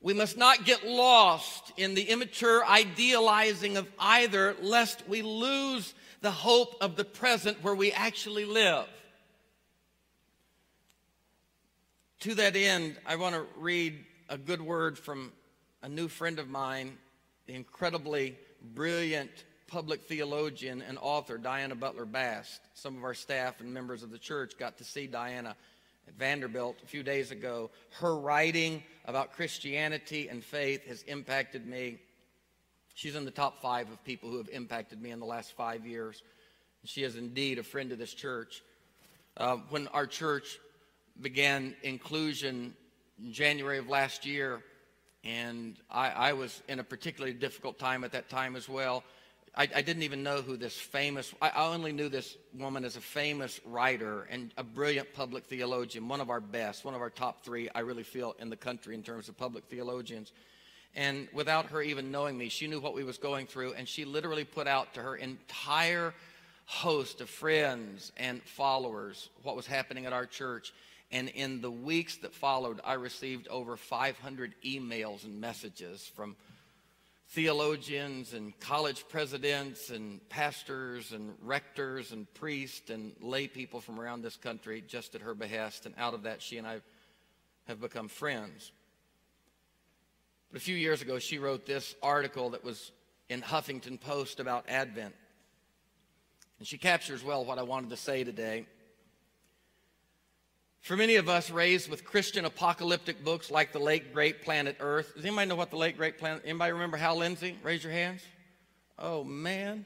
We 0.00 0.14
must 0.14 0.38
not 0.38 0.64
get 0.64 0.86
lost 0.86 1.72
in 1.76 1.94
the 1.94 2.04
immature 2.04 2.64
idealizing 2.64 3.76
of 3.76 3.86
either, 3.98 4.56
lest 4.62 5.06
we 5.06 5.20
lose 5.20 5.92
the 6.22 6.30
hope 6.30 6.76
of 6.80 6.96
the 6.96 7.04
present 7.04 7.62
where 7.62 7.74
we 7.74 7.92
actually 7.92 8.46
live. 8.46 8.86
To 12.20 12.34
that 12.36 12.56
end, 12.56 12.96
I 13.06 13.16
want 13.16 13.34
to 13.34 13.44
read 13.56 14.04
a 14.30 14.38
good 14.38 14.62
word 14.62 14.98
from 14.98 15.32
a 15.82 15.88
new 15.88 16.08
friend 16.08 16.38
of 16.38 16.48
mine, 16.48 16.96
the 17.46 17.54
incredibly 17.54 18.36
brilliant 18.62 19.30
public 19.68 20.02
theologian 20.02 20.82
and 20.82 20.98
author 21.00 21.38
Diana 21.38 21.74
Butler 21.74 22.06
Bass. 22.06 22.58
Some 22.74 22.96
of 22.96 23.04
our 23.04 23.14
staff 23.14 23.60
and 23.60 23.72
members 23.72 24.02
of 24.02 24.10
the 24.10 24.18
church 24.18 24.58
got 24.58 24.78
to 24.78 24.84
see 24.84 25.06
Diana 25.06 25.54
at 26.08 26.14
Vanderbilt 26.18 26.76
a 26.82 26.86
few 26.86 27.02
days 27.02 27.30
ago. 27.30 27.70
Her 28.00 28.16
writing 28.16 28.82
about 29.04 29.32
Christianity 29.32 30.28
and 30.28 30.42
faith 30.42 30.86
has 30.86 31.02
impacted 31.02 31.66
me. 31.66 31.98
She's 32.94 33.14
in 33.14 33.24
the 33.24 33.30
top 33.30 33.60
five 33.60 33.90
of 33.92 34.02
people 34.04 34.30
who 34.30 34.38
have 34.38 34.48
impacted 34.48 35.00
me 35.00 35.10
in 35.10 35.20
the 35.20 35.26
last 35.26 35.52
five 35.52 35.86
years. 35.86 36.22
She 36.84 37.02
is 37.02 37.16
indeed 37.16 37.58
a 37.58 37.62
friend 37.62 37.92
of 37.92 37.98
this 37.98 38.14
church. 38.14 38.62
Uh, 39.36 39.58
when 39.68 39.86
our 39.88 40.06
church 40.06 40.58
began 41.20 41.76
inclusion 41.82 42.74
in 43.22 43.32
January 43.32 43.78
of 43.78 43.88
last 43.88 44.24
year, 44.26 44.62
and 45.24 45.76
I, 45.90 46.10
I 46.10 46.32
was 46.32 46.62
in 46.68 46.78
a 46.78 46.84
particularly 46.84 47.34
difficult 47.34 47.78
time 47.78 48.04
at 48.04 48.12
that 48.12 48.28
time 48.28 48.56
as 48.56 48.68
well. 48.68 49.04
I, 49.56 49.68
I, 49.74 49.82
didn't 49.82 50.02
even 50.02 50.22
know 50.22 50.42
who 50.42 50.56
this 50.56 50.76
famous, 50.76 51.34
I 51.40 51.50
only 51.66 51.92
knew 51.92 52.08
this 52.08 52.36
woman 52.56 52.84
as 52.84 52.96
a 52.96 53.00
famous 53.00 53.60
writer 53.64 54.26
and 54.30 54.52
a 54.56 54.62
brilliant 54.62 55.12
public 55.14 55.44
theologian, 55.46 56.08
one 56.08 56.20
of 56.20 56.30
our 56.30 56.40
best, 56.40 56.84
one 56.84 56.94
of 56.94 57.00
our 57.00 57.10
top 57.10 57.44
three, 57.44 57.68
I 57.74 57.80
really 57.80 58.02
feel, 58.02 58.34
in 58.38 58.50
the 58.50 58.56
country 58.56 58.94
in 58.94 59.02
terms 59.02 59.28
of 59.28 59.36
public 59.36 59.64
theologians. 59.64 60.32
And 60.94 61.28
without 61.32 61.66
her 61.66 61.82
even 61.82 62.10
knowing 62.10 62.36
me, 62.36 62.48
she 62.48 62.66
knew 62.66 62.80
what 62.80 62.94
we 62.94 63.04
was 63.04 63.18
going 63.18 63.46
through, 63.46 63.74
and 63.74 63.88
she 63.88 64.04
literally 64.04 64.44
put 64.44 64.66
out 64.66 64.94
to 64.94 65.02
her 65.02 65.16
entire 65.16 66.14
host 66.66 67.20
of 67.20 67.30
friends 67.30 68.12
and 68.16 68.42
followers 68.42 69.30
what 69.42 69.56
was 69.56 69.66
happening 69.66 70.06
at 70.06 70.12
our 70.12 70.26
church. 70.26 70.72
And 71.10 71.28
in 71.30 71.62
the 71.62 71.70
weeks 71.70 72.16
that 72.18 72.34
followed, 72.34 72.80
I 72.84 72.94
received 72.94 73.48
over 73.48 73.76
500 73.76 74.54
emails 74.64 75.24
and 75.24 75.40
messages 75.40 76.10
from 76.14 76.36
theologians 77.30 78.32
and 78.32 78.58
college 78.58 79.04
presidents 79.08 79.90
and 79.90 80.26
pastors 80.30 81.12
and 81.12 81.34
rectors 81.42 82.12
and 82.12 82.32
priests 82.34 82.90
and 82.90 83.12
lay 83.20 83.46
people 83.46 83.80
from 83.80 84.00
around 84.00 84.22
this 84.22 84.36
country 84.36 84.82
just 84.86 85.14
at 85.14 85.20
her 85.20 85.34
behest. 85.34 85.84
And 85.84 85.94
out 85.98 86.14
of 86.14 86.22
that, 86.22 86.40
she 86.40 86.56
and 86.56 86.66
I 86.66 86.80
have 87.66 87.80
become 87.80 88.08
friends. 88.08 88.72
But 90.50 90.60
a 90.60 90.64
few 90.64 90.76
years 90.76 91.02
ago, 91.02 91.18
she 91.18 91.38
wrote 91.38 91.66
this 91.66 91.94
article 92.02 92.50
that 92.50 92.64
was 92.64 92.92
in 93.28 93.42
Huffington 93.42 94.00
Post 94.00 94.40
about 94.40 94.64
Advent. 94.68 95.14
And 96.58 96.66
she 96.66 96.78
captures 96.78 97.22
well 97.22 97.44
what 97.44 97.58
I 97.58 97.62
wanted 97.62 97.90
to 97.90 97.96
say 97.96 98.24
today. 98.24 98.66
For 100.80 100.96
many 100.96 101.16
of 101.16 101.28
us 101.28 101.50
raised 101.50 101.90
with 101.90 102.04
Christian 102.04 102.44
apocalyptic 102.44 103.24
books 103.24 103.50
like 103.50 103.72
the 103.72 103.78
late 103.78 104.14
great 104.14 104.42
planet 104.42 104.76
Earth, 104.80 105.14
does 105.14 105.24
anybody 105.24 105.48
know 105.48 105.56
what 105.56 105.70
the 105.70 105.76
late 105.76 105.96
great 105.96 106.18
planet? 106.18 106.42
Anybody 106.44 106.72
remember 106.72 106.96
Hal 106.96 107.16
Lindsey? 107.16 107.58
Raise 107.62 107.82
your 107.82 107.92
hands. 107.92 108.22
Oh 108.98 109.24
man. 109.24 109.84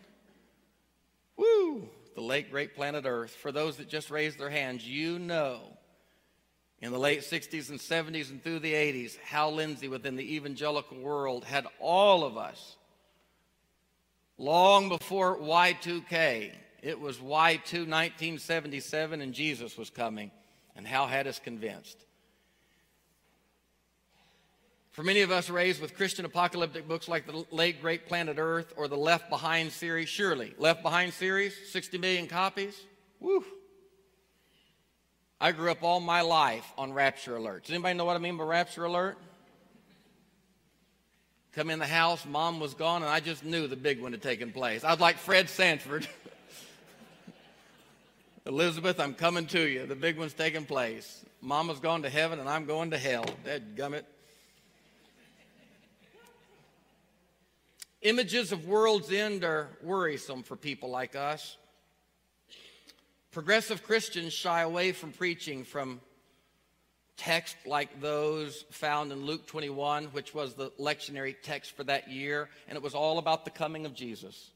Woo! 1.37 1.89
The 2.15 2.21
late 2.21 2.51
great 2.51 2.75
planet 2.75 3.05
Earth. 3.07 3.31
For 3.31 3.51
those 3.51 3.79
that 3.79 3.89
just 3.89 4.11
raised 4.11 4.39
their 4.39 4.51
hands, 4.51 4.87
you 4.87 5.19
know 5.19 5.61
in 6.83 6.91
the 6.91 6.99
late 6.99 7.21
60s 7.21 7.71
and 7.71 7.79
70s 7.79 8.31
and 8.31 8.43
through 8.43 8.59
the 8.59 8.75
80s, 8.75 9.17
Hal 9.19 9.55
Lindsey 9.55 9.87
within 9.87 10.17
the 10.17 10.35
evangelical 10.35 10.99
world 10.99 11.45
had 11.45 11.65
all 11.79 12.25
of 12.25 12.37
us 12.37 12.77
long 14.37 14.89
before 14.89 15.39
Y2K. 15.39 16.51
It 16.83 16.99
was 16.99 17.19
Y2 17.19 17.87
1977 17.87 19.21
and 19.21 19.33
Jesus 19.33 19.79
was 19.79 19.91
coming 19.91 20.33
and 20.77 20.87
Hal 20.87 21.07
had 21.07 21.27
us 21.27 21.39
convinced. 21.39 22.05
For 24.93 25.03
many 25.03 25.23
of 25.23 25.31
us 25.31 25.49
raised 25.49 25.81
with 25.81 25.97
Christian 25.97 26.27
apocalyptic 26.27 26.87
books 26.87 27.09
like 27.09 27.27
the 27.27 27.47
late 27.51 27.81
great 27.81 28.07
Planet 28.07 28.37
Earth 28.39 28.75
or 28.77 28.89
the 28.89 28.97
Left 28.97 29.31
Behind 29.31 29.73
series, 29.73 30.09
surely 30.09 30.55
Left 30.59 30.83
Behind 30.83 31.15
series, 31.15 31.55
60 31.71 31.97
million 31.97 32.27
copies. 32.27 32.79
Woo! 33.19 33.43
I 35.41 35.53
grew 35.53 35.71
up 35.71 35.83
all 35.83 35.99
my 35.99 36.21
life 36.21 36.71
on 36.77 36.93
Rapture 36.93 37.37
Alert. 37.37 37.65
Does 37.65 37.73
anybody 37.73 37.97
know 37.97 38.05
what 38.05 38.17
I 38.17 38.19
mean 38.19 38.37
by 38.37 38.45
Rapture 38.45 38.85
Alert? 38.85 39.17
Come 41.53 41.71
in 41.71 41.79
the 41.79 41.87
house, 41.87 42.25
mom 42.27 42.61
was 42.61 42.75
gone, 42.75 43.03
and 43.03 43.11
I 43.11 43.21
just 43.21 43.45
knew 43.45 43.67
the 43.67 43.77
big 43.77 44.01
one 44.01 44.13
had 44.13 44.23
taken 44.23 44.53
place. 44.53 44.85
I 44.85 44.91
was 44.91 45.01
like 45.01 45.17
Fred 45.17 45.49
Sanford. 45.49 46.07
Elizabeth, 48.45 48.99
I'm 48.99 49.15
coming 49.15 49.47
to 49.47 49.61
you. 49.61 49.87
The 49.87 49.95
big 49.95 50.19
one's 50.19 50.35
taking 50.35 50.65
place. 50.65 51.25
Mama's 51.41 51.79
gone 51.79 52.03
to 52.03 52.11
heaven, 52.11 52.41
and 52.41 52.49
I'm 52.49 52.67
going 52.67 52.91
to 52.91 52.99
hell. 52.99 53.25
Dead 53.45 53.77
gummit. 53.77 54.03
Images 58.01 58.51
of 58.51 58.67
world's 58.67 59.13
end 59.13 59.45
are 59.45 59.69
worrisome 59.81 60.43
for 60.43 60.57
people 60.57 60.91
like 60.91 61.15
us. 61.15 61.57
Progressive 63.31 63.85
Christians 63.85 64.33
shy 64.33 64.63
away 64.63 64.91
from 64.91 65.13
preaching 65.13 65.63
from 65.63 66.01
texts 67.17 67.65
like 67.65 68.01
those 68.01 68.65
found 68.71 69.13
in 69.13 69.25
Luke 69.25 69.47
21, 69.47 70.07
which 70.07 70.35
was 70.35 70.55
the 70.55 70.71
lectionary 70.81 71.37
text 71.41 71.77
for 71.77 71.85
that 71.85 72.11
year, 72.11 72.49
and 72.67 72.77
it 72.77 72.83
was 72.83 72.95
all 72.95 73.19
about 73.19 73.45
the 73.45 73.53
coming 73.53 73.87
of 73.87 73.95
Jesus 73.95 74.51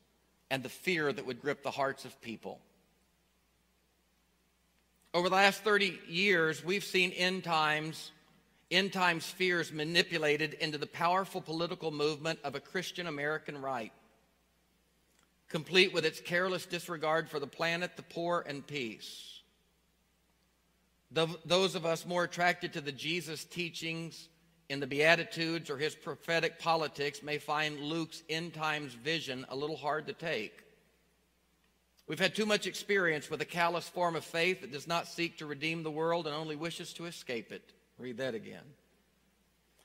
and 0.51 0.65
the 0.65 0.69
fear 0.69 1.13
that 1.13 1.25
would 1.25 1.41
grip 1.41 1.63
the 1.63 1.71
hearts 1.71 2.05
of 2.05 2.21
people. 2.21 2.61
Over 5.17 5.31
the 5.31 5.37
last 5.37 5.65
30 5.65 5.99
years, 6.07 6.63
we've 6.63 6.85
seen 6.85 7.11
end 7.13 7.43
times 7.43 8.13
end 8.71 8.93
times 8.93 9.25
fears 9.25 9.73
manipulated 9.73 10.53
into 10.61 10.77
the 10.77 10.87
powerful 10.87 11.41
political 11.41 11.91
movement 11.91 12.39
of 12.45 12.55
a 12.55 12.61
Christian 12.61 13.07
American 13.07 13.63
right, 13.63 13.95
complete 15.49 15.95
with 15.95 16.05
its 16.05 16.21
careless 16.21 16.67
disregard 16.67 17.31
for 17.31 17.41
the 17.41 17.47
planet, 17.47 17.97
the 17.97 18.03
poor, 18.03 18.45
and 18.47 18.67
peace. 18.67 19.41
Those 21.11 21.75
of 21.75 21.87
us 21.87 22.05
more 22.05 22.25
attracted 22.25 22.75
to 22.75 22.83
the 22.83 22.93
Jesus 22.93 23.45
teachings 23.45 24.29
in 24.69 24.81
the 24.81 24.87
Beatitudes 24.87 25.71
or 25.71 25.79
his 25.79 25.95
prophetic 25.95 26.59
politics 26.59 27.23
may 27.23 27.39
find 27.39 27.81
Luke's 27.81 28.23
end 28.29 28.53
times 28.53 28.93
vision 28.93 29.47
a 29.49 29.57
little 29.57 29.79
hard 29.79 30.09
to 30.09 30.13
take. 30.13 30.66
We've 32.07 32.19
had 32.21 32.35
too 32.35 32.47
much 32.47 32.67
experience 32.67 33.29
with 33.31 33.41
a 33.41 33.47
callous 33.47 33.89
form 33.89 34.15
of 34.15 34.25
faith 34.25 34.61
that 34.61 34.73
does 34.73 34.87
not 34.87 35.09
seek 35.09 35.39
to 35.39 35.47
redeem 35.47 35.83
the 35.83 35.91
world 35.91 36.27
and 36.27 36.37
only 36.37 36.55
wishes 36.55 36.93
to 36.95 37.07
escape 37.07 37.51
it. 37.51 37.73
Read 37.99 38.19
that 38.19 38.35
again. 38.35 38.63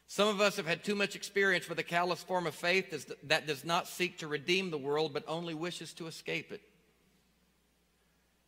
Some 0.07 0.27
of 0.27 0.41
us 0.41 0.57
have 0.57 0.67
had 0.67 0.83
too 0.83 0.93
much 0.93 1.15
experience 1.15 1.69
with 1.69 1.79
a 1.79 1.83
callous 1.83 2.21
form 2.21 2.45
of 2.45 2.53
faith 2.53 3.05
that 3.23 3.47
does 3.47 3.63
not 3.63 3.87
seek 3.87 4.19
to 4.19 4.27
redeem 4.27 4.69
the 4.69 4.77
world 4.77 5.13
but 5.13 5.23
only 5.27 5.53
wishes 5.53 5.93
to 5.93 6.07
escape 6.07 6.51
it. 6.51 6.61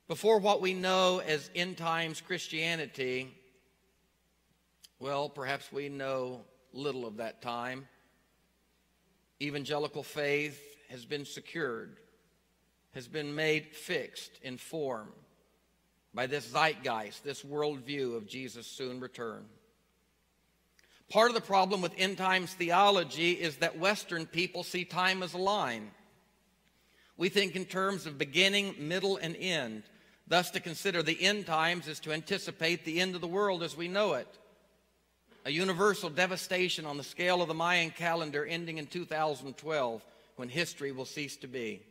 Before 0.10 0.40
what 0.40 0.62
we 0.62 0.74
know 0.74 1.22
as 1.26 1.50
end 1.56 1.78
times 1.78 2.20
Christianity, 2.20 3.34
well, 5.00 5.30
perhaps 5.30 5.72
we 5.72 5.88
know 5.88 6.42
little 6.74 7.06
of 7.06 7.18
that 7.18 7.42
time. 7.42 7.88
Evangelical 9.42 10.04
faith 10.04 10.62
has 10.90 11.06
been 11.06 11.26
secured, 11.26 11.98
has 12.94 13.08
been 13.08 13.36
made 13.36 13.76
fixed 13.76 14.40
in 14.44 14.58
form 14.58 15.10
by 16.14 16.28
this 16.28 16.46
zeitgeist, 16.52 17.24
this 17.24 17.44
worldview 17.44 18.16
of 18.16 18.28
Jesus' 18.28 18.68
soon 18.68 19.00
return. 19.00 19.46
Part 21.10 21.30
of 21.30 21.36
the 21.36 21.42
problem 21.42 21.82
with 21.82 21.94
end 21.98 22.18
times 22.18 22.54
theology 22.54 23.32
is 23.34 23.58
that 23.58 23.78
Western 23.78 24.26
people 24.26 24.64
see 24.64 24.86
time 24.86 25.24
as 25.24 25.34
a 25.34 25.40
line. 25.40 25.92
We 27.18 27.30
think 27.30 27.56
in 27.56 27.66
terms 27.66 28.06
of 28.06 28.18
beginning, 28.18 28.76
middle, 28.80 29.18
and 29.18 29.36
end. 29.36 29.84
Thus, 30.28 30.52
to 30.52 30.60
consider 30.60 31.04
the 31.04 31.22
end 31.22 31.46
times 31.46 31.88
is 31.88 32.00
to 32.02 32.14
anticipate 32.14 32.86
the 32.86 33.00
end 33.00 33.16
of 33.16 33.22
the 33.22 33.28
world 33.28 33.62
as 33.62 33.76
we 33.76 33.88
know 33.88 34.14
it. 34.14 34.28
A 35.46 35.52
universal 35.52 36.10
devastation 36.10 36.86
on 36.86 36.98
the 36.98 37.04
scale 37.04 37.42
of 37.42 37.48
the 37.48 37.54
Mayan 37.54 37.92
calendar 37.92 38.46
ending 38.46 38.78
in 38.78 38.88
2012 38.88 40.06
when 40.38 40.50
history 40.50 40.92
will 40.92 41.06
cease 41.06 41.36
to 41.38 41.48
be. 41.48 41.82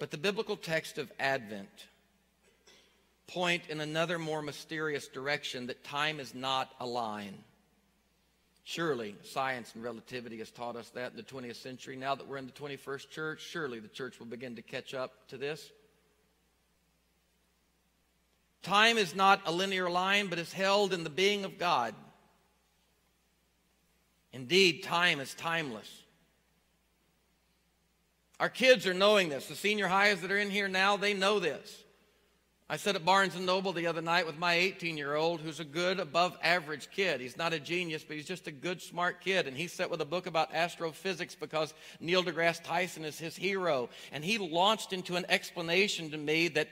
But 0.00 0.10
the 0.10 0.16
biblical 0.16 0.56
text 0.56 0.96
of 0.96 1.12
Advent 1.20 1.68
point 3.28 3.62
in 3.68 3.80
another 3.80 4.18
more 4.18 4.40
mysterious 4.40 5.06
direction 5.06 5.66
that 5.66 5.84
time 5.84 6.18
is 6.18 6.34
not 6.34 6.72
a 6.80 6.86
line. 6.86 7.36
Surely, 8.64 9.14
science 9.22 9.72
and 9.74 9.84
relativity 9.84 10.38
has 10.38 10.50
taught 10.50 10.74
us 10.74 10.88
that 10.90 11.10
in 11.10 11.16
the 11.18 11.22
20th 11.22 11.56
century. 11.56 11.96
Now 11.96 12.14
that 12.14 12.26
we're 12.26 12.38
in 12.38 12.46
the 12.46 12.52
21st 12.52 13.10
church, 13.10 13.42
surely 13.42 13.78
the 13.78 13.88
church 13.88 14.18
will 14.18 14.26
begin 14.26 14.56
to 14.56 14.62
catch 14.62 14.94
up 14.94 15.28
to 15.28 15.36
this. 15.36 15.70
Time 18.62 18.96
is 18.96 19.14
not 19.14 19.42
a 19.44 19.52
linear 19.52 19.90
line, 19.90 20.28
but 20.28 20.38
is 20.38 20.52
held 20.52 20.94
in 20.94 21.04
the 21.04 21.10
being 21.10 21.44
of 21.44 21.58
God. 21.58 21.94
Indeed, 24.32 24.82
time 24.82 25.20
is 25.20 25.34
timeless. 25.34 26.02
Our 28.40 28.48
kids 28.48 28.86
are 28.86 28.94
knowing 28.94 29.28
this. 29.28 29.46
The 29.46 29.54
senior 29.54 29.86
highs 29.86 30.22
that 30.22 30.32
are 30.32 30.38
in 30.38 30.50
here 30.50 30.66
now, 30.66 30.96
they 30.96 31.12
know 31.12 31.38
this. 31.40 31.84
I 32.70 32.78
said 32.78 32.96
at 32.96 33.04
Barnes 33.04 33.34
and 33.34 33.44
Noble 33.44 33.72
the 33.74 33.88
other 33.88 34.00
night 34.00 34.26
with 34.26 34.38
my 34.38 34.54
18 34.54 34.96
year 34.96 35.14
old, 35.14 35.42
who's 35.42 35.60
a 35.60 35.64
good, 35.64 36.00
above 36.00 36.38
average 36.42 36.88
kid. 36.90 37.20
He's 37.20 37.36
not 37.36 37.52
a 37.52 37.60
genius, 37.60 38.02
but 38.02 38.16
he's 38.16 38.28
just 38.28 38.46
a 38.46 38.52
good, 38.52 38.80
smart 38.80 39.20
kid. 39.20 39.46
And 39.46 39.56
he 39.56 39.66
sat 39.66 39.90
with 39.90 40.00
a 40.00 40.06
book 40.06 40.26
about 40.26 40.54
astrophysics 40.54 41.34
because 41.34 41.74
Neil 41.98 42.22
deGrasse 42.22 42.62
Tyson 42.62 43.04
is 43.04 43.18
his 43.18 43.36
hero. 43.36 43.90
And 44.10 44.24
he 44.24 44.38
launched 44.38 44.94
into 44.94 45.16
an 45.16 45.26
explanation 45.28 46.10
to 46.12 46.16
me 46.16 46.48
that 46.48 46.68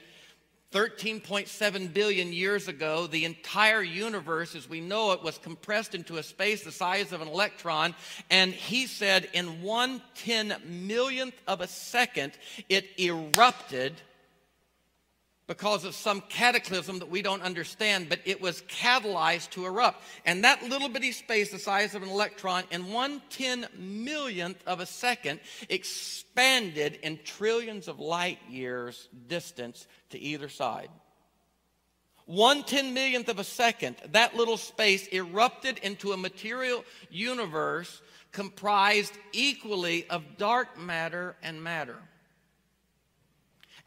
13.7 0.72 1.94
billion 1.94 2.32
years 2.32 2.68
ago, 2.68 3.06
the 3.06 3.24
entire 3.24 3.82
universe 3.82 4.54
as 4.54 4.68
we 4.68 4.80
know 4.80 5.12
it 5.12 5.22
was 5.22 5.38
compressed 5.38 5.94
into 5.94 6.18
a 6.18 6.22
space 6.22 6.62
the 6.62 6.72
size 6.72 7.12
of 7.12 7.22
an 7.22 7.28
electron. 7.28 7.94
And 8.30 8.52
he 8.52 8.86
said 8.86 9.28
in 9.32 9.62
one 9.62 10.02
ten 10.14 10.54
millionth 10.66 11.40
of 11.46 11.62
a 11.62 11.66
second, 11.66 12.32
it 12.68 12.86
erupted 13.00 13.94
because 15.48 15.84
of 15.84 15.94
some 15.94 16.20
cataclysm 16.28 17.00
that 17.00 17.10
we 17.10 17.22
don't 17.22 17.42
understand, 17.42 18.08
but 18.08 18.20
it 18.24 18.40
was 18.40 18.62
catalyzed 18.68 19.50
to 19.50 19.66
erupt. 19.66 20.04
And 20.24 20.44
that 20.44 20.62
little 20.62 20.90
bitty 20.90 21.10
space, 21.10 21.50
the 21.50 21.58
size 21.58 21.96
of 21.96 22.04
an 22.04 22.10
electron, 22.10 22.62
in 22.70 22.92
one 22.92 23.20
ten 23.30 23.66
millionth 23.76 24.62
of 24.66 24.78
a 24.78 24.86
second, 24.86 25.40
expanded 25.68 27.00
in 27.02 27.18
trillions 27.24 27.88
of 27.88 27.98
light 27.98 28.38
years 28.48 29.08
distance 29.26 29.88
to 30.10 30.18
either 30.20 30.50
side. 30.50 30.90
One 32.26 32.62
ten 32.62 32.92
millionth 32.92 33.30
of 33.30 33.38
a 33.38 33.44
second, 33.44 33.96
that 34.12 34.36
little 34.36 34.58
space 34.58 35.08
erupted 35.08 35.78
into 35.78 36.12
a 36.12 36.18
material 36.18 36.84
universe 37.08 38.02
comprised 38.32 39.14
equally 39.32 40.06
of 40.10 40.36
dark 40.36 40.78
matter 40.78 41.36
and 41.42 41.64
matter. 41.64 41.96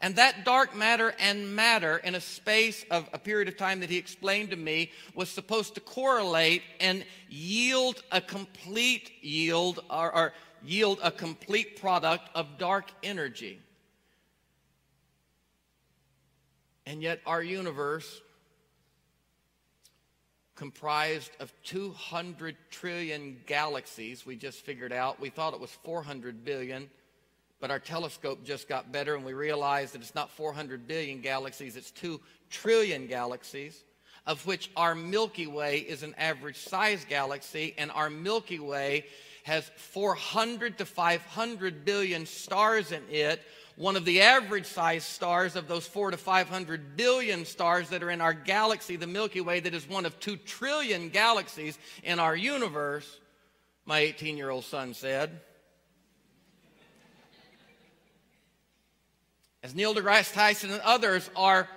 And 0.02 0.16
that 0.16 0.44
dark 0.44 0.76
matter 0.76 1.14
and 1.20 1.54
matter 1.54 1.96
in 1.98 2.16
a 2.16 2.20
space 2.20 2.84
of 2.90 3.08
a 3.12 3.18
period 3.20 3.46
of 3.46 3.56
time 3.56 3.78
that 3.80 3.88
he 3.88 3.98
explained 3.98 4.50
to 4.50 4.56
me 4.56 4.90
was 5.14 5.28
supposed 5.28 5.76
to 5.76 5.80
correlate 5.80 6.62
and 6.80 7.04
yield 7.28 8.02
a 8.10 8.20
complete 8.20 9.12
yield 9.22 9.78
or, 9.88 10.12
or 10.12 10.32
yield 10.64 10.98
a 11.04 11.12
complete 11.12 11.80
product 11.80 12.28
of 12.34 12.58
dark 12.58 12.90
energy. 13.04 13.60
And 16.84 17.00
yet 17.00 17.20
our 17.24 17.42
universe 17.42 18.20
comprised 20.56 21.30
of 21.38 21.52
200 21.62 22.56
trillion 22.70 23.36
galaxies 23.46 24.26
we 24.26 24.34
just 24.34 24.64
figured 24.64 24.92
out. 24.92 25.20
We 25.20 25.30
thought 25.30 25.54
it 25.54 25.60
was 25.60 25.70
400 25.70 26.44
billion. 26.44 26.90
But 27.62 27.70
our 27.70 27.78
telescope 27.78 28.42
just 28.42 28.68
got 28.68 28.90
better 28.90 29.14
and 29.14 29.24
we 29.24 29.34
realized 29.34 29.94
that 29.94 30.02
it's 30.02 30.16
not 30.16 30.32
400 30.32 30.88
billion 30.88 31.20
galaxies, 31.20 31.76
it's 31.76 31.92
2 31.92 32.20
trillion 32.50 33.06
galaxies, 33.06 33.84
of 34.26 34.44
which 34.48 34.68
our 34.76 34.96
Milky 34.96 35.46
Way 35.46 35.78
is 35.78 36.02
an 36.02 36.12
average 36.18 36.56
size 36.56 37.06
galaxy, 37.08 37.72
and 37.78 37.92
our 37.92 38.10
Milky 38.10 38.58
Way 38.58 39.04
has 39.44 39.70
400 39.76 40.78
to 40.78 40.84
500 40.84 41.84
billion 41.84 42.26
stars 42.26 42.90
in 42.90 43.04
it. 43.08 43.40
One 43.76 43.94
of 43.94 44.04
the 44.04 44.22
average 44.22 44.66
size 44.66 45.04
stars 45.04 45.54
of 45.54 45.68
those 45.68 45.86
4 45.86 46.10
to 46.10 46.16
500 46.16 46.96
billion 46.96 47.44
stars 47.44 47.90
that 47.90 48.02
are 48.02 48.10
in 48.10 48.20
our 48.20 48.34
galaxy, 48.34 48.96
the 48.96 49.06
Milky 49.06 49.40
Way, 49.40 49.60
that 49.60 49.72
is 49.72 49.88
one 49.88 50.04
of 50.04 50.18
2 50.18 50.36
trillion 50.38 51.10
galaxies 51.10 51.78
in 52.02 52.18
our 52.18 52.34
universe, 52.34 53.20
my 53.86 54.00
18 54.00 54.36
year 54.36 54.50
old 54.50 54.64
son 54.64 54.94
said. 54.94 55.40
As 59.62 59.74
Neil 59.74 59.94
deGrasse 59.94 60.32
Tyson 60.32 60.70
and 60.70 60.80
others 60.80 61.30
are 61.36 61.68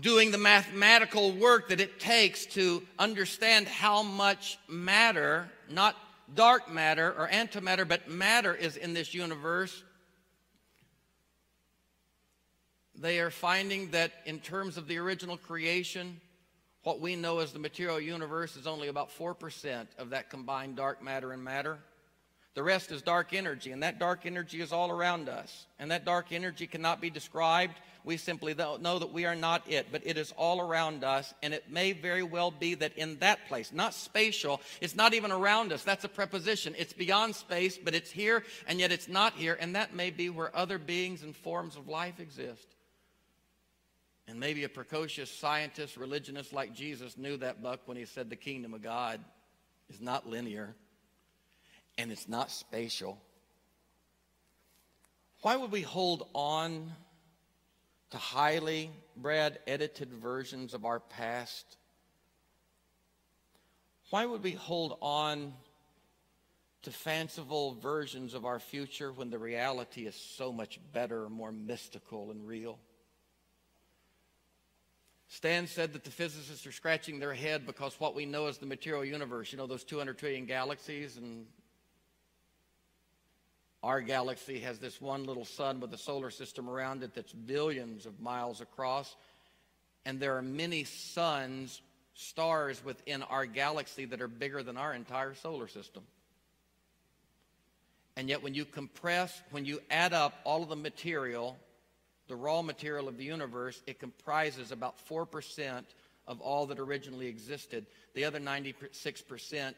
doing 0.00 0.30
the 0.30 0.38
mathematical 0.38 1.32
work 1.32 1.68
that 1.68 1.80
it 1.80 1.98
takes 1.98 2.44
to 2.46 2.82
understand 2.98 3.66
how 3.66 4.02
much 4.02 4.58
matter, 4.68 5.48
not 5.70 5.96
dark 6.34 6.70
matter 6.70 7.14
or 7.18 7.28
antimatter, 7.28 7.88
but 7.88 8.10
matter 8.10 8.54
is 8.54 8.76
in 8.76 8.92
this 8.92 9.14
universe, 9.14 9.82
they 12.94 13.20
are 13.20 13.30
finding 13.30 13.90
that 13.92 14.12
in 14.26 14.40
terms 14.40 14.76
of 14.76 14.88
the 14.88 14.98
original 14.98 15.36
creation, 15.36 16.20
what 16.82 17.00
we 17.00 17.16
know 17.16 17.38
as 17.38 17.52
the 17.52 17.58
material 17.58 18.00
universe 18.00 18.56
is 18.56 18.66
only 18.66 18.88
about 18.88 19.10
4% 19.16 19.86
of 19.98 20.10
that 20.10 20.28
combined 20.28 20.76
dark 20.76 21.02
matter 21.02 21.32
and 21.32 21.42
matter. 21.42 21.78
The 22.54 22.62
rest 22.62 22.90
is 22.90 23.02
dark 23.02 23.34
energy, 23.34 23.70
and 23.70 23.82
that 23.82 23.98
dark 23.98 24.26
energy 24.26 24.60
is 24.60 24.72
all 24.72 24.90
around 24.90 25.28
us. 25.28 25.66
And 25.78 25.90
that 25.90 26.04
dark 26.04 26.32
energy 26.32 26.66
cannot 26.66 27.00
be 27.00 27.10
described. 27.10 27.74
We 28.04 28.16
simply 28.16 28.54
know 28.54 28.98
that 28.98 29.12
we 29.12 29.26
are 29.26 29.36
not 29.36 29.70
it, 29.70 29.88
but 29.92 30.04
it 30.04 30.16
is 30.16 30.32
all 30.36 30.60
around 30.60 31.04
us. 31.04 31.32
And 31.42 31.52
it 31.52 31.70
may 31.70 31.92
very 31.92 32.22
well 32.22 32.50
be 32.50 32.74
that 32.74 32.96
in 32.96 33.18
that 33.18 33.46
place, 33.46 33.70
not 33.72 33.94
spatial, 33.94 34.60
it's 34.80 34.96
not 34.96 35.14
even 35.14 35.30
around 35.30 35.72
us. 35.72 35.84
That's 35.84 36.04
a 36.04 36.08
preposition. 36.08 36.74
It's 36.76 36.92
beyond 36.92 37.36
space, 37.36 37.78
but 37.78 37.94
it's 37.94 38.10
here, 38.10 38.42
and 38.66 38.80
yet 38.80 38.92
it's 38.92 39.08
not 39.08 39.34
here. 39.34 39.56
And 39.60 39.76
that 39.76 39.94
may 39.94 40.10
be 40.10 40.30
where 40.30 40.54
other 40.56 40.78
beings 40.78 41.22
and 41.22 41.36
forms 41.36 41.76
of 41.76 41.86
life 41.86 42.18
exist. 42.18 42.66
And 44.26 44.40
maybe 44.40 44.64
a 44.64 44.68
precocious 44.68 45.30
scientist, 45.30 45.96
religionist 45.96 46.52
like 46.52 46.74
Jesus 46.74 47.16
knew 47.16 47.36
that 47.36 47.62
buck 47.62 47.80
when 47.86 47.96
he 47.96 48.04
said 48.04 48.30
the 48.30 48.36
kingdom 48.36 48.74
of 48.74 48.82
God 48.82 49.20
is 49.88 50.00
not 50.00 50.28
linear 50.28 50.74
and 51.98 52.12
it's 52.12 52.28
not 52.28 52.50
spatial. 52.50 53.20
Why 55.42 55.56
would 55.56 55.72
we 55.72 55.82
hold 55.82 56.28
on 56.32 56.92
to 58.10 58.16
highly 58.16 58.90
bred, 59.16 59.58
edited 59.66 60.12
versions 60.12 60.72
of 60.72 60.84
our 60.84 61.00
past? 61.00 61.76
Why 64.10 64.24
would 64.24 64.42
we 64.42 64.52
hold 64.52 64.96
on 65.02 65.52
to 66.82 66.90
fanciful 66.90 67.74
versions 67.74 68.32
of 68.32 68.46
our 68.46 68.60
future 68.60 69.12
when 69.12 69.30
the 69.30 69.38
reality 69.38 70.06
is 70.06 70.14
so 70.14 70.52
much 70.52 70.80
better, 70.92 71.28
more 71.28 71.52
mystical, 71.52 72.30
and 72.30 72.46
real? 72.46 72.78
Stan 75.30 75.66
said 75.66 75.92
that 75.92 76.04
the 76.04 76.10
physicists 76.10 76.66
are 76.66 76.72
scratching 76.72 77.18
their 77.18 77.34
head 77.34 77.66
because 77.66 78.00
what 78.00 78.14
we 78.14 78.24
know 78.24 78.46
is 78.46 78.56
the 78.56 78.66
material 78.66 79.04
universe, 79.04 79.52
you 79.52 79.58
know, 79.58 79.66
those 79.66 79.84
200 79.84 80.16
trillion 80.16 80.46
galaxies 80.46 81.18
and 81.18 81.44
our 83.82 84.00
galaxy 84.00 84.58
has 84.60 84.78
this 84.78 85.00
one 85.00 85.24
little 85.24 85.44
sun 85.44 85.80
with 85.80 85.92
a 85.94 85.98
solar 85.98 86.30
system 86.30 86.68
around 86.68 87.02
it 87.02 87.14
that's 87.14 87.32
billions 87.32 88.06
of 88.06 88.20
miles 88.20 88.60
across. 88.60 89.14
And 90.04 90.18
there 90.18 90.36
are 90.36 90.42
many 90.42 90.84
suns, 90.84 91.80
stars 92.14 92.84
within 92.84 93.22
our 93.22 93.46
galaxy 93.46 94.04
that 94.06 94.20
are 94.20 94.28
bigger 94.28 94.62
than 94.62 94.76
our 94.76 94.92
entire 94.94 95.34
solar 95.34 95.68
system. 95.68 96.02
And 98.16 98.28
yet, 98.28 98.42
when 98.42 98.52
you 98.52 98.64
compress, 98.64 99.40
when 99.52 99.64
you 99.64 99.80
add 99.90 100.12
up 100.12 100.34
all 100.42 100.64
of 100.64 100.68
the 100.68 100.76
material, 100.76 101.56
the 102.26 102.34
raw 102.34 102.62
material 102.62 103.06
of 103.06 103.16
the 103.16 103.24
universe, 103.24 103.80
it 103.86 104.00
comprises 104.00 104.72
about 104.72 104.96
4% 105.08 105.84
of 106.26 106.40
all 106.40 106.66
that 106.66 106.80
originally 106.80 107.28
existed. 107.28 107.86
The 108.14 108.24
other 108.24 108.40
96% 108.40 109.74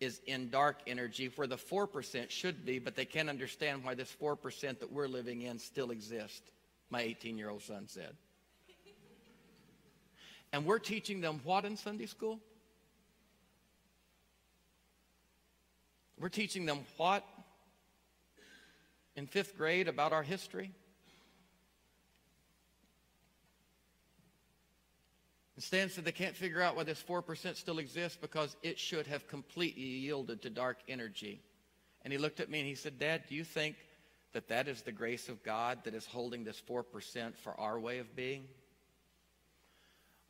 is 0.00 0.20
in 0.26 0.50
dark 0.50 0.80
energy 0.86 1.30
where 1.36 1.46
the 1.46 1.56
4% 1.56 2.30
should 2.30 2.64
be, 2.66 2.78
but 2.78 2.96
they 2.96 3.04
can't 3.04 3.28
understand 3.28 3.84
why 3.84 3.94
this 3.94 4.14
4% 4.20 4.78
that 4.80 4.92
we're 4.92 5.08
living 5.08 5.42
in 5.42 5.58
still 5.58 5.90
exists, 5.90 6.42
my 6.90 7.00
18 7.00 7.38
year 7.38 7.48
old 7.48 7.62
son 7.62 7.88
said. 7.88 8.14
And 10.52 10.64
we're 10.64 10.78
teaching 10.78 11.20
them 11.20 11.40
what 11.44 11.64
in 11.64 11.76
Sunday 11.76 12.06
school? 12.06 12.40
We're 16.18 16.28
teaching 16.28 16.66
them 16.66 16.80
what 16.96 17.24
in 19.16 19.26
fifth 19.26 19.56
grade 19.56 19.88
about 19.88 20.12
our 20.12 20.22
history? 20.22 20.72
Stan 25.58 25.88
said 25.88 26.04
they 26.04 26.12
can't 26.12 26.36
figure 26.36 26.60
out 26.60 26.76
why 26.76 26.84
this 26.84 27.02
4% 27.02 27.56
still 27.56 27.78
exists 27.78 28.18
because 28.20 28.56
it 28.62 28.78
should 28.78 29.06
have 29.06 29.26
completely 29.26 29.82
yielded 29.82 30.42
to 30.42 30.50
dark 30.50 30.78
energy. 30.86 31.40
And 32.02 32.12
he 32.12 32.18
looked 32.18 32.40
at 32.40 32.50
me 32.50 32.60
and 32.60 32.68
he 32.68 32.74
said, 32.74 32.98
Dad, 32.98 33.22
do 33.28 33.34
you 33.34 33.42
think 33.42 33.76
that 34.32 34.48
that 34.48 34.68
is 34.68 34.82
the 34.82 34.92
grace 34.92 35.30
of 35.30 35.42
God 35.42 35.78
that 35.84 35.94
is 35.94 36.04
holding 36.04 36.44
this 36.44 36.62
4% 36.68 36.84
for 37.36 37.58
our 37.58 37.80
way 37.80 37.98
of 37.98 38.14
being? 38.14 38.44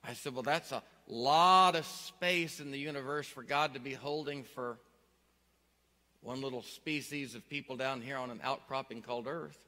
I 0.04 0.12
said, 0.14 0.34
Well, 0.34 0.44
that's 0.44 0.70
a 0.70 0.82
lot 1.08 1.74
of 1.74 1.84
space 1.84 2.60
in 2.60 2.70
the 2.70 2.78
universe 2.78 3.26
for 3.26 3.42
God 3.42 3.74
to 3.74 3.80
be 3.80 3.94
holding 3.94 4.44
for 4.44 4.78
one 6.20 6.40
little 6.40 6.62
species 6.62 7.34
of 7.34 7.48
people 7.48 7.76
down 7.76 8.00
here 8.00 8.16
on 8.16 8.30
an 8.30 8.40
outcropping 8.44 9.02
called 9.02 9.26
Earth. 9.26 9.65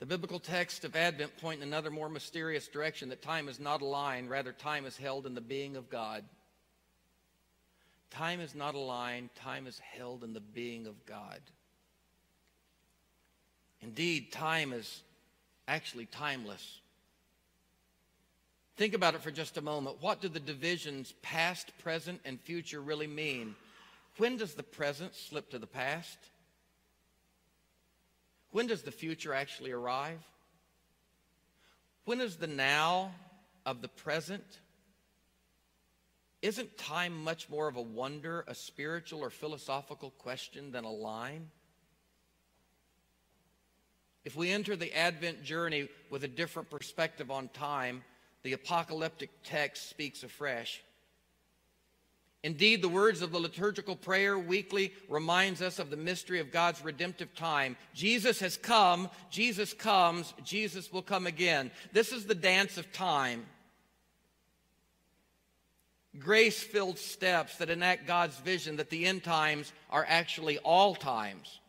The 0.00 0.06
biblical 0.06 0.40
text 0.40 0.86
of 0.86 0.96
Advent 0.96 1.36
point 1.36 1.60
in 1.60 1.68
another 1.68 1.90
more 1.90 2.08
mysterious 2.08 2.66
direction 2.68 3.10
that 3.10 3.20
time 3.20 3.50
is 3.50 3.60
not 3.60 3.82
a 3.82 3.84
line, 3.84 4.28
rather, 4.28 4.50
time 4.50 4.86
is 4.86 4.96
held 4.96 5.26
in 5.26 5.34
the 5.34 5.42
being 5.42 5.76
of 5.76 5.90
God. 5.90 6.24
Time 8.10 8.40
is 8.40 8.54
not 8.54 8.74
a 8.74 8.78
line, 8.78 9.28
time 9.36 9.66
is 9.66 9.78
held 9.78 10.24
in 10.24 10.32
the 10.32 10.40
being 10.40 10.86
of 10.86 11.04
God. 11.04 11.38
Indeed, 13.82 14.32
time 14.32 14.72
is 14.72 15.02
actually 15.68 16.06
timeless. 16.06 16.80
Think 18.78 18.94
about 18.94 19.14
it 19.14 19.20
for 19.20 19.30
just 19.30 19.58
a 19.58 19.62
moment. 19.62 19.98
What 20.00 20.22
do 20.22 20.28
the 20.28 20.40
divisions 20.40 21.12
past, 21.20 21.72
present, 21.82 22.22
and 22.24 22.40
future 22.40 22.80
really 22.80 23.06
mean? 23.06 23.54
When 24.16 24.38
does 24.38 24.54
the 24.54 24.62
present 24.62 25.14
slip 25.14 25.50
to 25.50 25.58
the 25.58 25.66
past? 25.66 26.16
When 28.50 28.66
does 28.66 28.82
the 28.82 28.90
future 28.90 29.32
actually 29.32 29.70
arrive? 29.70 30.18
When 32.04 32.20
is 32.20 32.36
the 32.36 32.46
now 32.46 33.12
of 33.64 33.82
the 33.82 33.88
present? 33.88 34.44
Isn't 36.42 36.76
time 36.78 37.22
much 37.22 37.48
more 37.48 37.68
of 37.68 37.76
a 37.76 37.82
wonder, 37.82 38.44
a 38.48 38.54
spiritual 38.54 39.20
or 39.20 39.30
philosophical 39.30 40.10
question 40.10 40.72
than 40.72 40.84
a 40.84 40.90
line? 40.90 41.50
If 44.24 44.36
we 44.36 44.50
enter 44.50 44.76
the 44.76 44.94
Advent 44.96 45.44
journey 45.44 45.88
with 46.10 46.24
a 46.24 46.28
different 46.28 46.70
perspective 46.70 47.30
on 47.30 47.48
time, 47.48 48.02
the 48.42 48.52
apocalyptic 48.54 49.30
text 49.44 49.88
speaks 49.88 50.22
afresh. 50.22 50.82
Indeed, 52.42 52.80
the 52.80 52.88
words 52.88 53.20
of 53.20 53.32
the 53.32 53.38
liturgical 53.38 53.96
prayer 53.96 54.38
weekly 54.38 54.94
reminds 55.10 55.60
us 55.60 55.78
of 55.78 55.90
the 55.90 55.96
mystery 55.96 56.40
of 56.40 56.50
God's 56.50 56.82
redemptive 56.82 57.34
time. 57.34 57.76
Jesus 57.92 58.40
has 58.40 58.56
come, 58.56 59.10
Jesus 59.30 59.74
comes, 59.74 60.32
Jesus 60.42 60.90
will 60.90 61.02
come 61.02 61.26
again. 61.26 61.70
This 61.92 62.12
is 62.12 62.24
the 62.24 62.34
dance 62.34 62.78
of 62.78 62.90
time. 62.92 63.44
Grace-filled 66.18 66.98
steps 66.98 67.58
that 67.58 67.68
enact 67.68 68.06
God's 68.06 68.38
vision 68.38 68.76
that 68.76 68.88
the 68.88 69.04
end 69.04 69.22
times 69.22 69.72
are 69.90 70.06
actually 70.08 70.56
all 70.58 70.94
times 70.94 71.60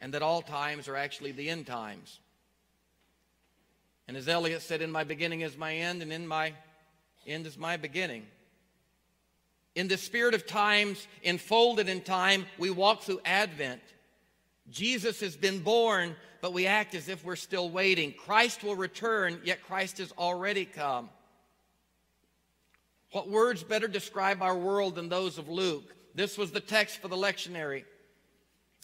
and 0.00 0.14
that 0.14 0.22
all 0.22 0.40
times 0.40 0.86
are 0.86 0.96
actually 0.96 1.32
the 1.32 1.50
end 1.50 1.66
times. 1.66 2.20
And 4.06 4.16
as 4.16 4.28
Eliot 4.28 4.62
said, 4.62 4.82
in 4.82 4.92
my 4.92 5.02
beginning 5.02 5.40
is 5.40 5.58
my 5.58 5.74
end 5.74 6.00
and 6.00 6.12
in 6.12 6.28
my 6.28 6.54
end 7.26 7.44
is 7.44 7.58
my 7.58 7.76
beginning. 7.76 8.24
In 9.74 9.88
the 9.88 9.96
spirit 9.96 10.34
of 10.34 10.46
times, 10.46 11.06
enfolded 11.22 11.88
in 11.88 12.00
time, 12.00 12.46
we 12.58 12.70
walk 12.70 13.02
through 13.02 13.20
Advent. 13.24 13.82
Jesus 14.70 15.20
has 15.20 15.36
been 15.36 15.60
born, 15.60 16.16
but 16.40 16.52
we 16.52 16.66
act 16.66 16.94
as 16.94 17.08
if 17.08 17.24
we're 17.24 17.36
still 17.36 17.70
waiting. 17.70 18.12
Christ 18.12 18.62
will 18.62 18.76
return, 18.76 19.40
yet 19.44 19.62
Christ 19.62 19.98
has 19.98 20.12
already 20.18 20.64
come. 20.64 21.10
What 23.12 23.28
words 23.30 23.62
better 23.62 23.88
describe 23.88 24.42
our 24.42 24.56
world 24.56 24.94
than 24.94 25.08
those 25.08 25.38
of 25.38 25.48
Luke? 25.48 25.94
This 26.14 26.36
was 26.36 26.50
the 26.50 26.60
text 26.60 26.98
for 27.00 27.08
the 27.08 27.16
lectionary. 27.16 27.84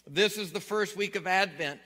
This 0.06 0.38
is 0.38 0.52
the 0.52 0.60
first 0.60 0.96
week 0.96 1.16
of 1.16 1.26
Advent. 1.26 1.80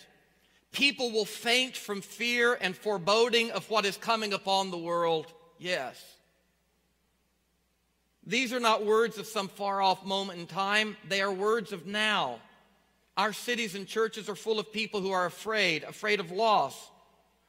People 0.71 1.11
will 1.11 1.25
faint 1.25 1.77
from 1.77 2.01
fear 2.01 2.59
and 2.61 2.77
foreboding 2.77 3.51
of 3.53 3.69
what 3.71 3.87
is 3.87 3.97
coming 3.97 4.33
upon 4.33 4.71
the 4.71 4.79
world. 4.79 5.33
Yes. 5.59 6.18
These 8.29 8.53
are 8.53 8.61
not 8.61 8.85
words 8.85 9.17
of 9.17 9.27
some 9.27 9.49
far 9.49 9.81
off 9.81 10.05
moment 10.05 10.39
in 10.39 10.47
time, 10.47 10.99
they 11.09 11.23
are 11.23 11.33
words 11.33 11.73
of 11.73 11.87
now. 11.87 12.41
Our 13.17 13.33
cities 13.33 13.75
and 13.75 13.87
churches 13.87 14.29
are 14.29 14.37
full 14.37 14.61
of 14.61 14.71
people 14.71 15.01
who 15.01 15.13
are 15.13 15.25
afraid, 15.25 15.83
afraid 15.83 16.21
of 16.21 16.31
loss, 16.31 16.91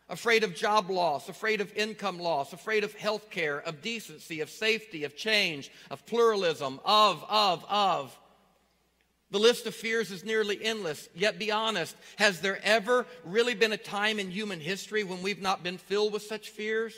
afraid 0.07 0.45
of 0.45 0.55
job 0.55 0.89
loss, 0.89 1.27
afraid 1.27 1.59
of 1.59 1.75
income 1.75 2.17
loss, 2.17 2.53
afraid 2.53 2.85
of 2.85 2.95
health 2.95 3.29
care, 3.29 3.59
of 3.59 3.81
decency, 3.81 4.39
of 4.39 4.49
safety, 4.49 5.03
of 5.03 5.17
change, 5.17 5.69
of 5.91 6.05
pluralism, 6.05 6.79
of, 6.85 7.25
of, 7.27 7.65
of. 7.67 8.17
The 9.31 9.37
list 9.37 9.67
of 9.67 9.75
fears 9.75 10.11
is 10.11 10.23
nearly 10.23 10.63
endless. 10.63 11.09
Yet 11.13 11.37
be 11.37 11.51
honest, 11.51 11.93
has 12.15 12.39
there 12.39 12.59
ever 12.63 13.05
really 13.25 13.53
been 13.53 13.73
a 13.73 13.77
time 13.77 14.17
in 14.17 14.31
human 14.31 14.61
history 14.61 15.03
when 15.03 15.21
we've 15.21 15.41
not 15.41 15.61
been 15.61 15.77
filled 15.77 16.13
with 16.13 16.23
such 16.23 16.49
fears? 16.49 16.95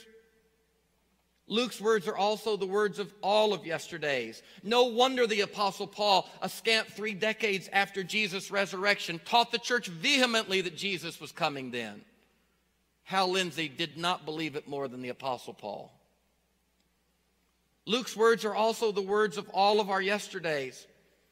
Luke's 1.51 1.81
words 1.81 2.07
are 2.07 2.15
also 2.15 2.55
the 2.55 2.65
words 2.65 2.97
of 2.97 3.13
all 3.21 3.53
of 3.53 3.65
yesterday's. 3.65 4.41
No 4.63 4.85
wonder 4.85 5.27
the 5.27 5.41
Apostle 5.41 5.85
Paul, 5.85 6.29
a 6.41 6.47
scant 6.47 6.87
three 6.87 7.13
decades 7.13 7.69
after 7.73 8.03
Jesus' 8.03 8.51
resurrection, 8.51 9.19
taught 9.25 9.51
the 9.51 9.57
church 9.57 9.87
vehemently 9.87 10.61
that 10.61 10.77
Jesus 10.77 11.19
was 11.19 11.33
coming 11.33 11.69
then. 11.69 12.03
Hal 13.03 13.31
Lindsey 13.31 13.67
did 13.67 13.97
not 13.97 14.23
believe 14.23 14.55
it 14.55 14.69
more 14.69 14.87
than 14.87 15.01
the 15.01 15.09
Apostle 15.09 15.53
Paul. 15.53 15.91
Luke's 17.85 18.15
words 18.15 18.45
are 18.45 18.55
also 18.55 18.93
the 18.93 19.01
words 19.01 19.37
of 19.37 19.49
all 19.49 19.81
of 19.81 19.89
our 19.89 20.01
yesterdays. 20.01 20.87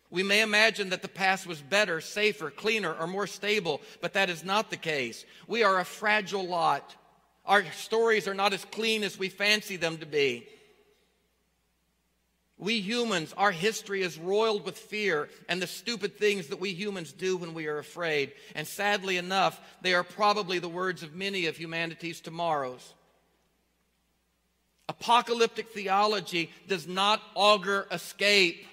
We 0.09 0.23
may 0.23 0.41
imagine 0.41 0.89
that 0.89 1.01
the 1.01 1.07
past 1.07 1.47
was 1.47 1.61
better, 1.61 2.01
safer, 2.01 2.51
cleaner, 2.51 2.93
or 2.93 3.07
more 3.07 3.27
stable, 3.27 3.79
but 4.01 4.11
that 4.15 4.29
is 4.29 4.43
not 4.43 4.69
the 4.69 4.75
case. 4.75 5.23
We 5.47 5.63
are 5.63 5.79
a 5.79 5.85
fragile 5.85 6.45
lot. 6.45 6.93
Our 7.49 7.65
stories 7.71 8.27
are 8.27 8.35
not 8.35 8.53
as 8.53 8.63
clean 8.63 9.03
as 9.03 9.17
we 9.17 9.27
fancy 9.27 9.75
them 9.75 9.97
to 9.97 10.05
be. 10.05 10.47
We 12.59 12.79
humans, 12.79 13.33
our 13.37 13.51
history 13.51 14.03
is 14.03 14.19
roiled 14.19 14.65
with 14.65 14.77
fear 14.77 15.29
and 15.47 15.59
the 15.59 15.65
stupid 15.65 16.17
things 16.17 16.47
that 16.47 16.59
we 16.59 16.73
humans 16.73 17.11
do 17.11 17.37
when 17.37 17.55
we 17.55 17.67
are 17.67 17.79
afraid. 17.79 18.33
And 18.53 18.67
sadly 18.67 19.17
enough, 19.17 19.59
they 19.81 19.95
are 19.95 20.03
probably 20.03 20.59
the 20.59 20.69
words 20.69 21.01
of 21.01 21.15
many 21.15 21.47
of 21.47 21.57
humanity's 21.57 22.21
tomorrows. 22.21 22.93
Apocalyptic 24.87 25.69
theology 25.69 26.51
does 26.67 26.85
not 26.87 27.21
augur 27.33 27.87
escape. 27.91 28.63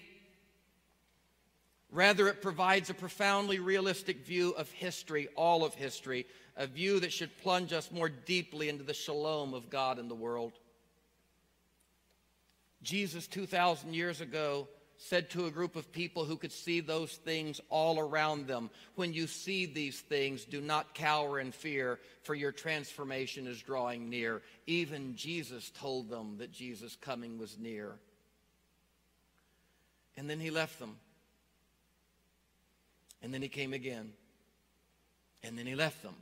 Rather, 1.97 2.29
it 2.29 2.43
provides 2.43 2.91
a 2.91 2.95
profoundly 2.95 3.59
realistic 3.59 4.23
view 4.27 4.51
of 4.51 4.71
history, 4.71 5.29
all 5.35 5.65
of 5.65 5.75
history, 5.75 6.27
a 6.55 6.67
view 6.67 7.01
that 7.01 7.11
should 7.11 7.35
plunge 7.39 7.73
us 7.73 7.91
more 7.91 8.11
deeply 8.11 8.69
into 8.69 8.85
the 8.85 8.93
shalom 8.93 9.55
of 9.55 9.71
God 9.71 9.99
in 9.99 10.07
the 10.07 10.15
world. 10.15 10.53
Jesus, 12.83 13.27
2,000 13.27 13.95
years 13.95 14.21
ago, 14.21 14.69
said 14.99 15.31
to 15.31 15.47
a 15.47 15.51
group 15.51 15.75
of 15.75 15.91
people 15.91 16.27
who 16.27 16.37
could 16.37 16.53
see 16.53 16.81
those 16.81 17.13
things 17.13 17.63
all 17.71 17.99
around 17.99 18.47
them 18.47 18.69
When 18.97 19.15
you 19.15 19.27
see 19.27 19.65
these 19.65 19.99
things, 19.99 20.45
do 20.45 20.61
not 20.61 20.95
cower 20.95 21.41
in 21.41 21.51
fear, 21.51 21.99
for 22.25 22.35
your 22.35 22.53
transformation 22.53 23.47
is 23.47 23.63
drawing 23.63 24.11
near. 24.11 24.43
Even 24.67 25.17
Jesus 25.17 25.71
told 25.71 26.11
them 26.11 26.37
that 26.41 26.53
Jesus' 26.53 26.95
coming 26.95 27.39
was 27.39 27.57
near. 27.57 27.95
And 30.19 30.29
then 30.29 30.41
he 30.41 30.51
left 30.51 30.79
them. 30.79 30.97
And 33.27 33.35
then 33.35 33.43
he 33.43 33.49
came 33.49 33.73
again. 33.73 34.13
And 35.43 35.59
then 35.59 35.67
he 35.67 35.75
left 35.75 36.01
them. 36.05 36.15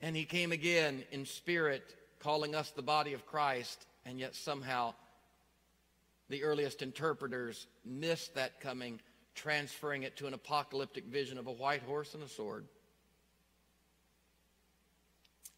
And 0.00 0.16
he 0.16 0.24
came 0.24 0.52
again 0.52 1.04
in 1.12 1.26
spirit, 1.26 1.82
calling 2.18 2.54
us 2.54 2.70
the 2.70 2.80
body 2.80 3.12
of 3.12 3.26
Christ 3.26 3.84
and 4.06 4.18
yet 4.18 4.34
somehow 4.34 4.94
the 6.30 6.44
earliest 6.44 6.80
interpreters 6.80 7.66
missed 7.84 8.36
that 8.36 8.58
coming, 8.62 9.00
transferring 9.34 10.04
it 10.04 10.16
to 10.16 10.26
an 10.26 10.32
apocalyptic 10.32 11.04
vision 11.04 11.36
of 11.36 11.46
a 11.46 11.52
white 11.52 11.82
horse 11.82 12.14
and 12.14 12.22
a 12.22 12.28
sword. 12.28 12.64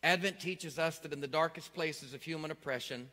Advent 0.03 0.41
teaches 0.41 0.81
us 0.81 0.99
that 0.99 1.13
in 1.13 1.21
the 1.21 1.29
darkest 1.29 1.73
places 1.75 2.13
of 2.13 2.25
human 2.25 2.51
oppression, 2.51 3.09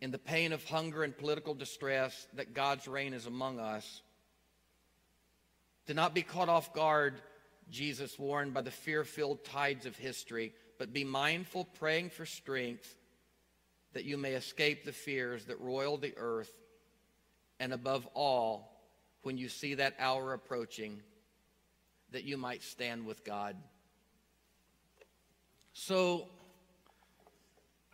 in 0.00 0.10
the 0.10 0.18
pain 0.18 0.52
of 0.52 0.64
hunger 0.64 1.04
and 1.04 1.16
political 1.16 1.54
distress, 1.54 2.26
that 2.34 2.52
God's 2.52 2.88
reign 2.88 3.14
is 3.14 3.26
among 3.26 3.60
us. 3.60 4.02
Do 5.86 5.94
not 5.94 6.14
be 6.14 6.22
caught 6.22 6.48
off 6.48 6.72
guard, 6.72 7.14
Jesus 7.70 8.18
warned, 8.18 8.54
by 8.54 8.62
the 8.62 8.70
fear 8.70 9.04
filled 9.04 9.44
tides 9.44 9.86
of 9.86 9.96
history, 9.96 10.52
but 10.78 10.92
be 10.92 11.04
mindful, 11.04 11.64
praying 11.64 12.10
for 12.10 12.26
strength 12.26 12.94
that 13.92 14.04
you 14.04 14.16
may 14.16 14.32
escape 14.32 14.84
the 14.84 14.92
fears 14.92 15.44
that 15.46 15.60
roil 15.60 15.96
the 15.96 16.14
earth, 16.16 16.50
and 17.60 17.72
above 17.72 18.06
all, 18.14 18.68
when 19.22 19.38
you 19.38 19.48
see 19.48 19.74
that 19.74 19.94
hour 19.98 20.32
approaching, 20.32 21.00
that 22.10 22.24
you 22.24 22.36
might 22.36 22.62
stand 22.62 23.06
with 23.06 23.24
God. 23.24 23.56
So, 25.72 26.26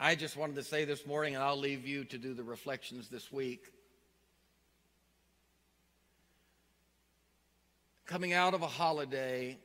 I 0.01 0.15
just 0.15 0.37
wanted 0.37 0.57
to 0.57 0.63
say 0.63 0.85
this 0.85 1.07
morning, 1.07 1.35
and 1.35 1.43
I'll 1.43 1.59
leave 1.59 1.87
you 1.87 2.05
to 2.05 2.19
do 2.19 2.35
the 2.35 2.45
reflections 2.45 3.09
this 3.09 3.33
week. 3.33 3.73
Coming 8.09 8.33
out 8.33 8.55
of 8.55 8.63
a 8.63 8.67
holiday 8.67 9.59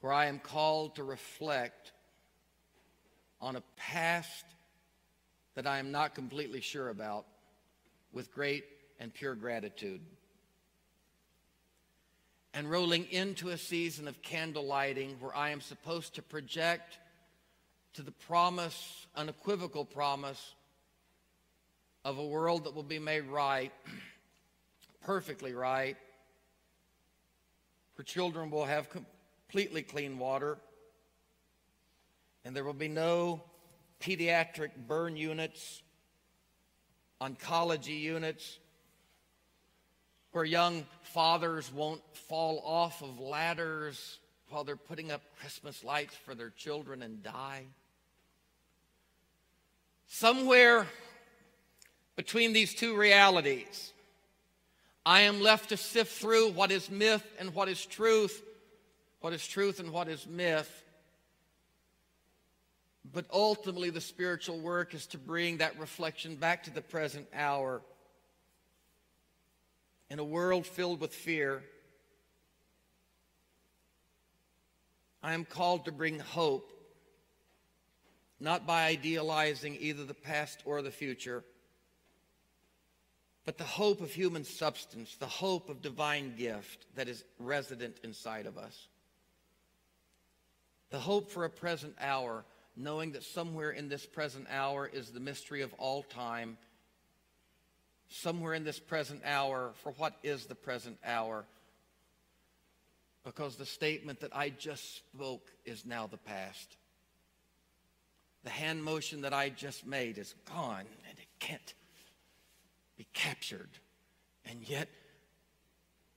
where 0.00 0.12
I 0.12 0.26
am 0.26 0.40
called 0.40 0.96
to 0.96 1.04
reflect 1.04 1.92
on 3.40 3.54
a 3.54 3.62
past 3.76 4.44
that 5.54 5.68
I 5.68 5.78
am 5.78 5.92
not 5.92 6.16
completely 6.16 6.60
sure 6.60 6.88
about 6.88 7.26
with 8.12 8.34
great 8.34 8.64
and 8.98 9.14
pure 9.14 9.36
gratitude. 9.36 10.00
And 12.52 12.68
rolling 12.68 13.06
into 13.12 13.50
a 13.50 13.56
season 13.56 14.08
of 14.08 14.20
candle 14.20 14.66
lighting 14.66 15.18
where 15.20 15.36
I 15.36 15.50
am 15.50 15.60
supposed 15.60 16.16
to 16.16 16.22
project 16.22 16.98
to 17.92 18.02
the 18.02 18.10
promise, 18.10 19.06
unequivocal 19.14 19.84
promise, 19.84 20.56
of 22.04 22.18
a 22.18 22.26
world 22.26 22.64
that 22.64 22.74
will 22.74 22.82
be 22.82 22.98
made 22.98 23.26
right, 23.26 23.70
perfectly 25.04 25.52
right, 25.52 25.96
where 28.02 28.06
children 28.06 28.50
will 28.50 28.64
have 28.64 28.88
completely 28.90 29.80
clean 29.80 30.18
water 30.18 30.58
and 32.44 32.56
there 32.56 32.64
will 32.64 32.72
be 32.72 32.88
no 32.88 33.40
pediatric 34.00 34.70
burn 34.88 35.16
units, 35.16 35.84
oncology 37.20 38.00
units, 38.00 38.58
where 40.32 40.44
young 40.44 40.84
fathers 41.02 41.72
won't 41.72 42.02
fall 42.12 42.60
off 42.66 43.02
of 43.02 43.20
ladders 43.20 44.18
while 44.48 44.64
they're 44.64 44.74
putting 44.74 45.12
up 45.12 45.22
Christmas 45.38 45.84
lights 45.84 46.16
for 46.16 46.34
their 46.34 46.50
children 46.50 47.02
and 47.02 47.22
die. 47.22 47.66
Somewhere 50.08 50.88
between 52.16 52.52
these 52.52 52.74
two 52.74 52.96
realities, 52.96 53.91
I 55.04 55.22
am 55.22 55.40
left 55.40 55.70
to 55.70 55.76
sift 55.76 56.12
through 56.12 56.52
what 56.52 56.70
is 56.70 56.90
myth 56.90 57.24
and 57.38 57.54
what 57.54 57.68
is 57.68 57.84
truth, 57.84 58.40
what 59.20 59.32
is 59.32 59.46
truth 59.46 59.80
and 59.80 59.90
what 59.90 60.08
is 60.08 60.26
myth. 60.26 60.70
But 63.12 63.26
ultimately, 63.32 63.90
the 63.90 64.00
spiritual 64.00 64.60
work 64.60 64.94
is 64.94 65.06
to 65.08 65.18
bring 65.18 65.58
that 65.58 65.78
reflection 65.78 66.36
back 66.36 66.64
to 66.64 66.70
the 66.70 66.80
present 66.80 67.26
hour. 67.34 67.82
In 70.08 70.18
a 70.20 70.24
world 70.24 70.66
filled 70.66 71.00
with 71.00 71.12
fear, 71.12 71.64
I 75.20 75.34
am 75.34 75.44
called 75.44 75.86
to 75.86 75.92
bring 75.92 76.20
hope, 76.20 76.72
not 78.38 78.66
by 78.66 78.84
idealizing 78.84 79.76
either 79.80 80.04
the 80.04 80.14
past 80.14 80.60
or 80.64 80.80
the 80.80 80.90
future, 80.90 81.44
but 83.44 83.58
the 83.58 83.64
hope 83.64 84.00
of 84.00 84.12
human 84.12 84.44
substance, 84.44 85.16
the 85.16 85.26
hope 85.26 85.68
of 85.68 85.82
divine 85.82 86.34
gift 86.36 86.86
that 86.94 87.08
is 87.08 87.24
resident 87.38 87.98
inside 88.04 88.46
of 88.46 88.56
us. 88.56 88.88
The 90.90 91.00
hope 91.00 91.30
for 91.30 91.44
a 91.44 91.50
present 91.50 91.94
hour 92.00 92.44
knowing 92.76 93.12
that 93.12 93.22
somewhere 93.22 93.70
in 93.70 93.88
this 93.88 94.06
present 94.06 94.46
hour 94.50 94.88
is 94.90 95.10
the 95.10 95.20
mystery 95.20 95.62
of 95.62 95.72
all 95.74 96.02
time. 96.02 96.56
Somewhere 98.08 98.54
in 98.54 98.64
this 98.64 98.78
present 98.78 99.22
hour, 99.24 99.72
for 99.82 99.92
what 99.92 100.14
is 100.22 100.46
the 100.46 100.54
present 100.54 100.98
hour? 101.04 101.44
Because 103.24 103.56
the 103.56 103.66
statement 103.66 104.20
that 104.20 104.34
I 104.34 104.50
just 104.50 104.96
spoke 104.96 105.50
is 105.64 105.84
now 105.86 106.06
the 106.06 106.16
past. 106.16 106.76
The 108.44 108.50
hand 108.50 108.82
motion 108.82 109.22
that 109.22 109.32
I 109.32 109.50
just 109.50 109.86
made 109.86 110.18
is 110.18 110.34
gone 110.52 110.84
and 111.08 111.18
it 111.18 111.28
can't 111.38 111.74
be 112.96 113.06
captured. 113.52 113.70
And 114.50 114.68
yet, 114.68 114.88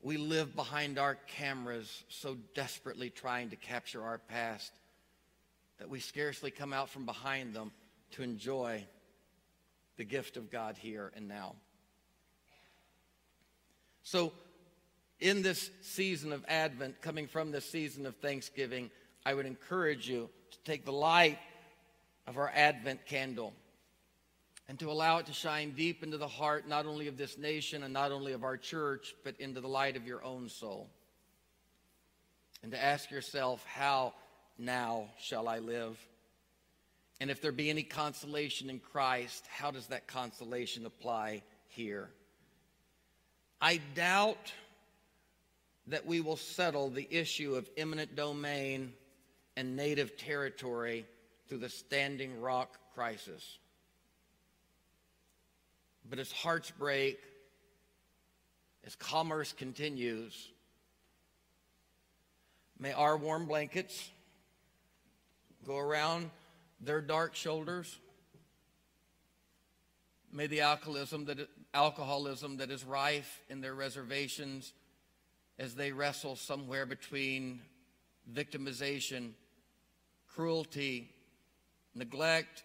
we 0.02 0.18
live 0.18 0.56
behind 0.56 1.00
our 1.00 1.16
cameras 1.16 2.04
so 2.10 2.38
desperately 2.54 3.10
trying 3.10 3.50
to 3.50 3.56
capture 3.56 4.04
our 4.04 4.18
past 4.18 4.72
that 5.80 5.90
we 5.90 6.00
scarcely 6.00 6.52
come 6.52 6.74
out 6.74 6.90
from 6.90 7.06
behind 7.06 7.54
them 7.54 7.72
to 8.12 8.24
enjoy 8.24 8.84
the 9.98 10.04
gift 10.04 10.38
of 10.38 10.52
God 10.52 10.78
here 10.78 11.12
and 11.16 11.28
now. 11.28 11.56
So, 14.04 14.32
in 15.20 15.42
this 15.42 15.72
season 15.82 16.34
of 16.34 16.44
Advent, 16.48 17.02
coming 17.02 17.28
from 17.28 17.52
this 17.52 17.66
season 17.70 18.06
of 18.06 18.16
Thanksgiving, 18.18 18.92
I 19.26 19.34
would 19.34 19.46
encourage 19.46 20.08
you 20.08 20.30
to 20.52 20.58
take 20.66 20.86
the 20.86 20.92
light 20.92 21.40
of 22.28 22.38
our 22.38 22.52
Advent 22.54 23.06
candle 23.06 23.54
and 24.68 24.80
to 24.80 24.92
allow 24.92 25.18
it 25.20 25.28
to 25.28 25.34
shine 25.34 25.72
deep 25.72 26.04
into 26.04 26.18
the 26.18 26.28
heart 26.28 26.68
not 26.68 26.86
only 26.86 27.08
of 27.08 27.18
this 27.18 27.38
nation 27.38 27.84
and 27.84 27.94
not 27.94 28.12
only 28.12 28.34
of 28.34 28.44
our 28.44 28.58
church, 28.58 29.14
but 29.24 29.40
into 29.40 29.62
the 29.62 29.68
light 29.68 29.96
of 29.96 30.08
your 30.08 30.24
own 30.24 30.50
soul. 30.50 30.90
And 32.64 32.72
to 32.72 32.84
ask 32.84 33.12
yourself, 33.12 33.64
how 33.66 34.14
now 34.58 35.10
shall 35.20 35.48
I 35.48 35.60
live. 35.60 35.98
And 37.20 37.30
if 37.30 37.42
there 37.42 37.52
be 37.52 37.70
any 37.70 37.84
consolation 37.84 38.70
in 38.70 38.80
Christ, 38.80 39.46
how 39.48 39.72
does 39.72 39.88
that 39.88 40.08
consolation 40.08 40.86
apply 40.86 41.44
here? 41.68 42.10
I 43.62 43.80
doubt 43.96 44.52
that 45.88 46.06
we 46.06 46.20
will 46.20 46.38
settle 46.38 46.90
the 46.90 47.08
issue 47.10 47.56
of 47.56 47.70
eminent 47.78 48.16
domain 48.16 48.94
and 49.56 49.76
native 49.76 50.18
territory 50.18 51.06
through 51.48 51.60
the 51.60 51.70
Standing 51.70 52.42
Rock 52.42 52.78
crisis. 52.94 53.60
But 56.10 56.20
as 56.20 56.32
hearts 56.32 56.72
break, 56.72 57.20
as 58.86 58.96
commerce 58.96 59.54
continues, 59.54 60.52
may 62.80 62.94
our 62.94 63.18
warm 63.18 63.48
blankets 63.48 64.10
go 65.66 65.78
around 65.78 66.30
their 66.80 67.02
dark 67.02 67.36
shoulders. 67.36 67.98
May 70.32 70.48
the 70.48 70.62
alcoholism 70.62 71.26
that, 71.26 71.50
alcoholism 71.74 72.58
that 72.58 72.70
is 72.70 72.84
rife 72.84 73.42
in 73.50 73.62
their 73.62 73.74
reservations 73.74 74.74
as 75.58 75.74
they 75.74 75.92
wrestle 75.92 76.36
somewhere 76.36 76.86
between 76.86 77.62
victimization, 78.32 79.32
cruelty, 80.28 81.10
neglect, 81.96 82.64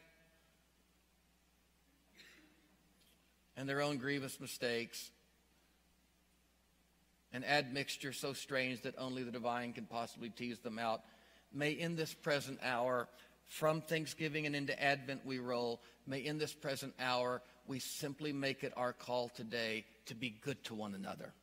and 3.60 3.68
their 3.68 3.82
own 3.82 3.98
grievous 3.98 4.40
mistakes, 4.40 5.10
an 7.30 7.44
admixture 7.44 8.10
so 8.10 8.32
strange 8.32 8.80
that 8.80 8.94
only 8.96 9.22
the 9.22 9.30
divine 9.30 9.74
can 9.74 9.84
possibly 9.84 10.30
tease 10.30 10.58
them 10.60 10.78
out. 10.78 11.02
May 11.52 11.72
in 11.72 11.94
this 11.94 12.14
present 12.14 12.58
hour, 12.62 13.06
from 13.44 13.82
Thanksgiving 13.82 14.46
and 14.46 14.56
into 14.56 14.82
Advent 14.82 15.26
we 15.26 15.40
roll, 15.40 15.82
may 16.06 16.20
in 16.20 16.38
this 16.38 16.54
present 16.54 16.94
hour 16.98 17.42
we 17.66 17.80
simply 17.80 18.32
make 18.32 18.64
it 18.64 18.72
our 18.78 18.94
call 18.94 19.28
today 19.28 19.84
to 20.06 20.14
be 20.14 20.30
good 20.30 20.64
to 20.64 20.74
one 20.74 20.94
another. 20.94 21.34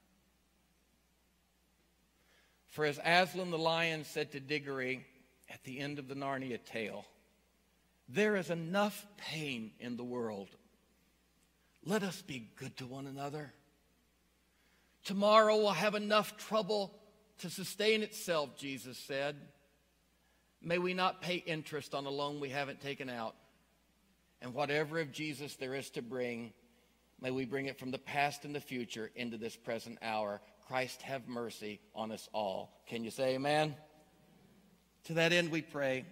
For 2.66 2.84
as 2.84 3.00
Aslan 3.06 3.52
the 3.52 3.60
lion 3.60 4.04
said 4.06 4.32
to 4.32 4.40
Diggory 4.40 5.06
at 5.52 5.64
the 5.66 5.78
end 5.80 6.00
of 6.00 6.08
the 6.08 6.16
Narnia 6.16 6.58
tale, 6.66 7.06
there 8.10 8.36
is 8.36 8.50
enough 8.50 9.06
pain 9.18 9.70
in 9.80 9.98
the 9.98 10.04
world. 10.04 10.50
Let 11.88 12.04
us 12.04 12.22
be 12.22 12.50
good 12.58 12.76
to 12.78 12.86
one 12.86 13.08
another. 13.08 13.54
Tomorrow 15.06 15.56
will 15.56 15.72
have 15.72 15.96
enough 15.96 16.36
trouble 16.36 16.94
to 17.38 17.50
sustain 17.50 18.04
itself, 18.04 18.58
Jesus 18.58 18.98
said. 18.98 19.38
May 20.62 20.80
we 20.80 20.94
not 20.94 21.22
pay 21.22 21.36
interest 21.36 21.96
on 21.96 22.06
a 22.06 22.10
loan 22.10 22.42
we 22.42 22.50
haven't 22.50 22.82
taken 22.82 23.10
out. 23.10 23.36
And 24.42 24.54
whatever 24.54 25.00
of 25.00 25.14
Jesus 25.14 25.56
there 25.56 25.76
is 25.76 25.90
to 25.92 26.02
bring, 26.02 26.52
may 27.22 27.32
we 27.32 27.46
bring 27.46 27.68
it 27.68 27.80
from 27.80 27.92
the 27.92 27.98
past 27.98 28.44
and 28.44 28.54
the 28.54 28.60
future 28.60 29.10
into 29.16 29.38
this 29.38 29.56
present 29.56 29.98
hour. 30.02 30.42
Christ 30.68 31.02
have 31.04 31.30
mercy 31.30 31.80
on 31.96 32.12
us 32.12 32.28
all. 32.34 32.82
Can 32.88 33.06
you 33.06 33.12
say 33.12 33.36
amen? 33.36 33.74
To 35.06 35.14
that 35.14 35.32
end, 35.32 35.52
we 35.52 35.62
pray. 35.62 36.04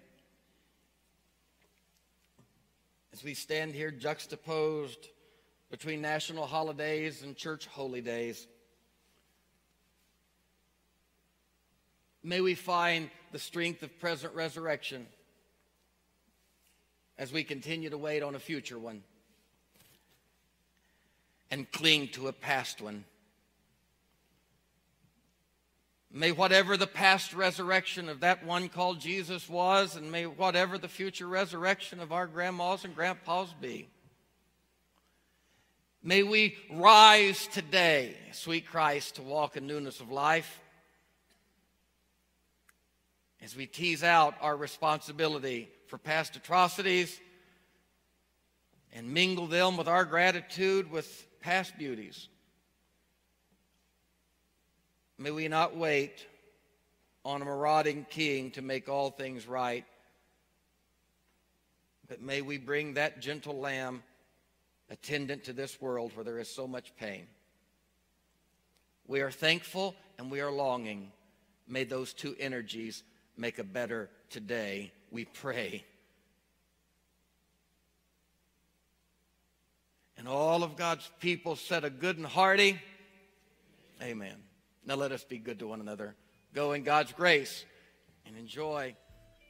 As 3.11 3.25
we 3.25 3.33
stand 3.33 3.75
here 3.75 3.91
juxtaposed 3.91 5.09
between 5.69 6.01
national 6.01 6.45
holidays 6.45 7.21
and 7.23 7.35
church 7.35 7.65
holy 7.67 8.01
days, 8.01 8.47
may 12.23 12.41
we 12.41 12.55
find 12.55 13.09
the 13.31 13.39
strength 13.39 13.83
of 13.83 13.99
present 13.99 14.33
resurrection 14.33 15.05
as 17.17 17.31
we 17.31 17.43
continue 17.43 17.89
to 17.89 17.97
wait 17.97 18.23
on 18.23 18.35
a 18.35 18.39
future 18.39 18.77
one 18.79 19.03
and 21.51 21.71
cling 21.71 22.07
to 22.09 22.27
a 22.27 22.33
past 22.33 22.81
one. 22.81 23.05
May 26.11 26.31
whatever 26.31 26.77
the 26.77 26.87
past 26.87 27.33
resurrection 27.33 28.07
of 28.07 28.21
that 28.21 28.45
one 28.45 28.69
called 28.69 29.01
Jesus 29.01 29.49
was, 29.49 29.97
and 29.97 30.11
may 30.11 30.25
whatever 30.25 30.77
the 30.77 30.87
future 30.87 31.27
resurrection 31.27 31.99
of 31.99 32.13
our 32.13 32.25
grandmas 32.25 32.85
and 32.85 32.95
grandpas 32.95 33.53
be. 33.59 33.89
May 36.07 36.21
we 36.21 36.55
rise 36.69 37.47
today, 37.47 38.15
sweet 38.31 38.67
Christ, 38.67 39.15
to 39.15 39.23
walk 39.23 39.57
in 39.57 39.65
newness 39.65 40.01
of 40.01 40.11
life 40.11 40.61
as 43.41 43.55
we 43.55 43.65
tease 43.65 44.03
out 44.03 44.35
our 44.39 44.55
responsibility 44.55 45.67
for 45.87 45.97
past 45.97 46.35
atrocities 46.35 47.19
and 48.93 49.15
mingle 49.15 49.47
them 49.47 49.77
with 49.77 49.87
our 49.87 50.05
gratitude 50.05 50.91
with 50.91 51.25
past 51.41 51.75
beauties. 51.75 52.27
May 55.17 55.31
we 55.31 55.47
not 55.47 55.75
wait 55.75 56.23
on 57.23 57.41
a 57.41 57.45
marauding 57.45 58.05
king 58.11 58.51
to 58.51 58.61
make 58.61 58.89
all 58.89 59.09
things 59.09 59.47
right, 59.47 59.85
but 62.07 62.21
may 62.21 62.43
we 62.43 62.59
bring 62.59 62.93
that 62.93 63.21
gentle 63.21 63.57
lamb 63.57 64.03
attendant 64.89 65.45
to 65.45 65.53
this 65.53 65.81
world 65.81 66.11
where 66.15 66.23
there 66.23 66.39
is 66.39 66.49
so 66.49 66.67
much 66.67 66.95
pain. 66.95 67.27
We 69.07 69.21
are 69.21 69.31
thankful 69.31 69.95
and 70.17 70.31
we 70.31 70.41
are 70.41 70.51
longing. 70.51 71.11
May 71.67 71.83
those 71.83 72.13
two 72.13 72.35
energies 72.39 73.03
make 73.37 73.59
a 73.59 73.63
better 73.63 74.09
today, 74.29 74.91
we 75.11 75.25
pray. 75.25 75.83
And 80.17 80.27
all 80.27 80.63
of 80.63 80.75
God's 80.75 81.09
people 81.19 81.55
said 81.55 81.83
a 81.83 81.89
good 81.89 82.17
and 82.17 82.25
hearty, 82.25 82.79
Amen. 84.01 84.35
Now 84.85 84.95
let 84.95 85.11
us 85.11 85.23
be 85.23 85.37
good 85.37 85.59
to 85.59 85.67
one 85.67 85.81
another. 85.81 86.15
Go 86.53 86.73
in 86.73 86.83
God's 86.83 87.11
grace 87.13 87.65
and 88.25 88.37
enjoy 88.37 88.95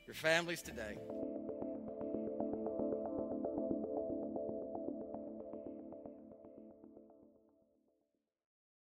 your 0.08 0.16
families 0.16 0.62
today. 0.62 0.98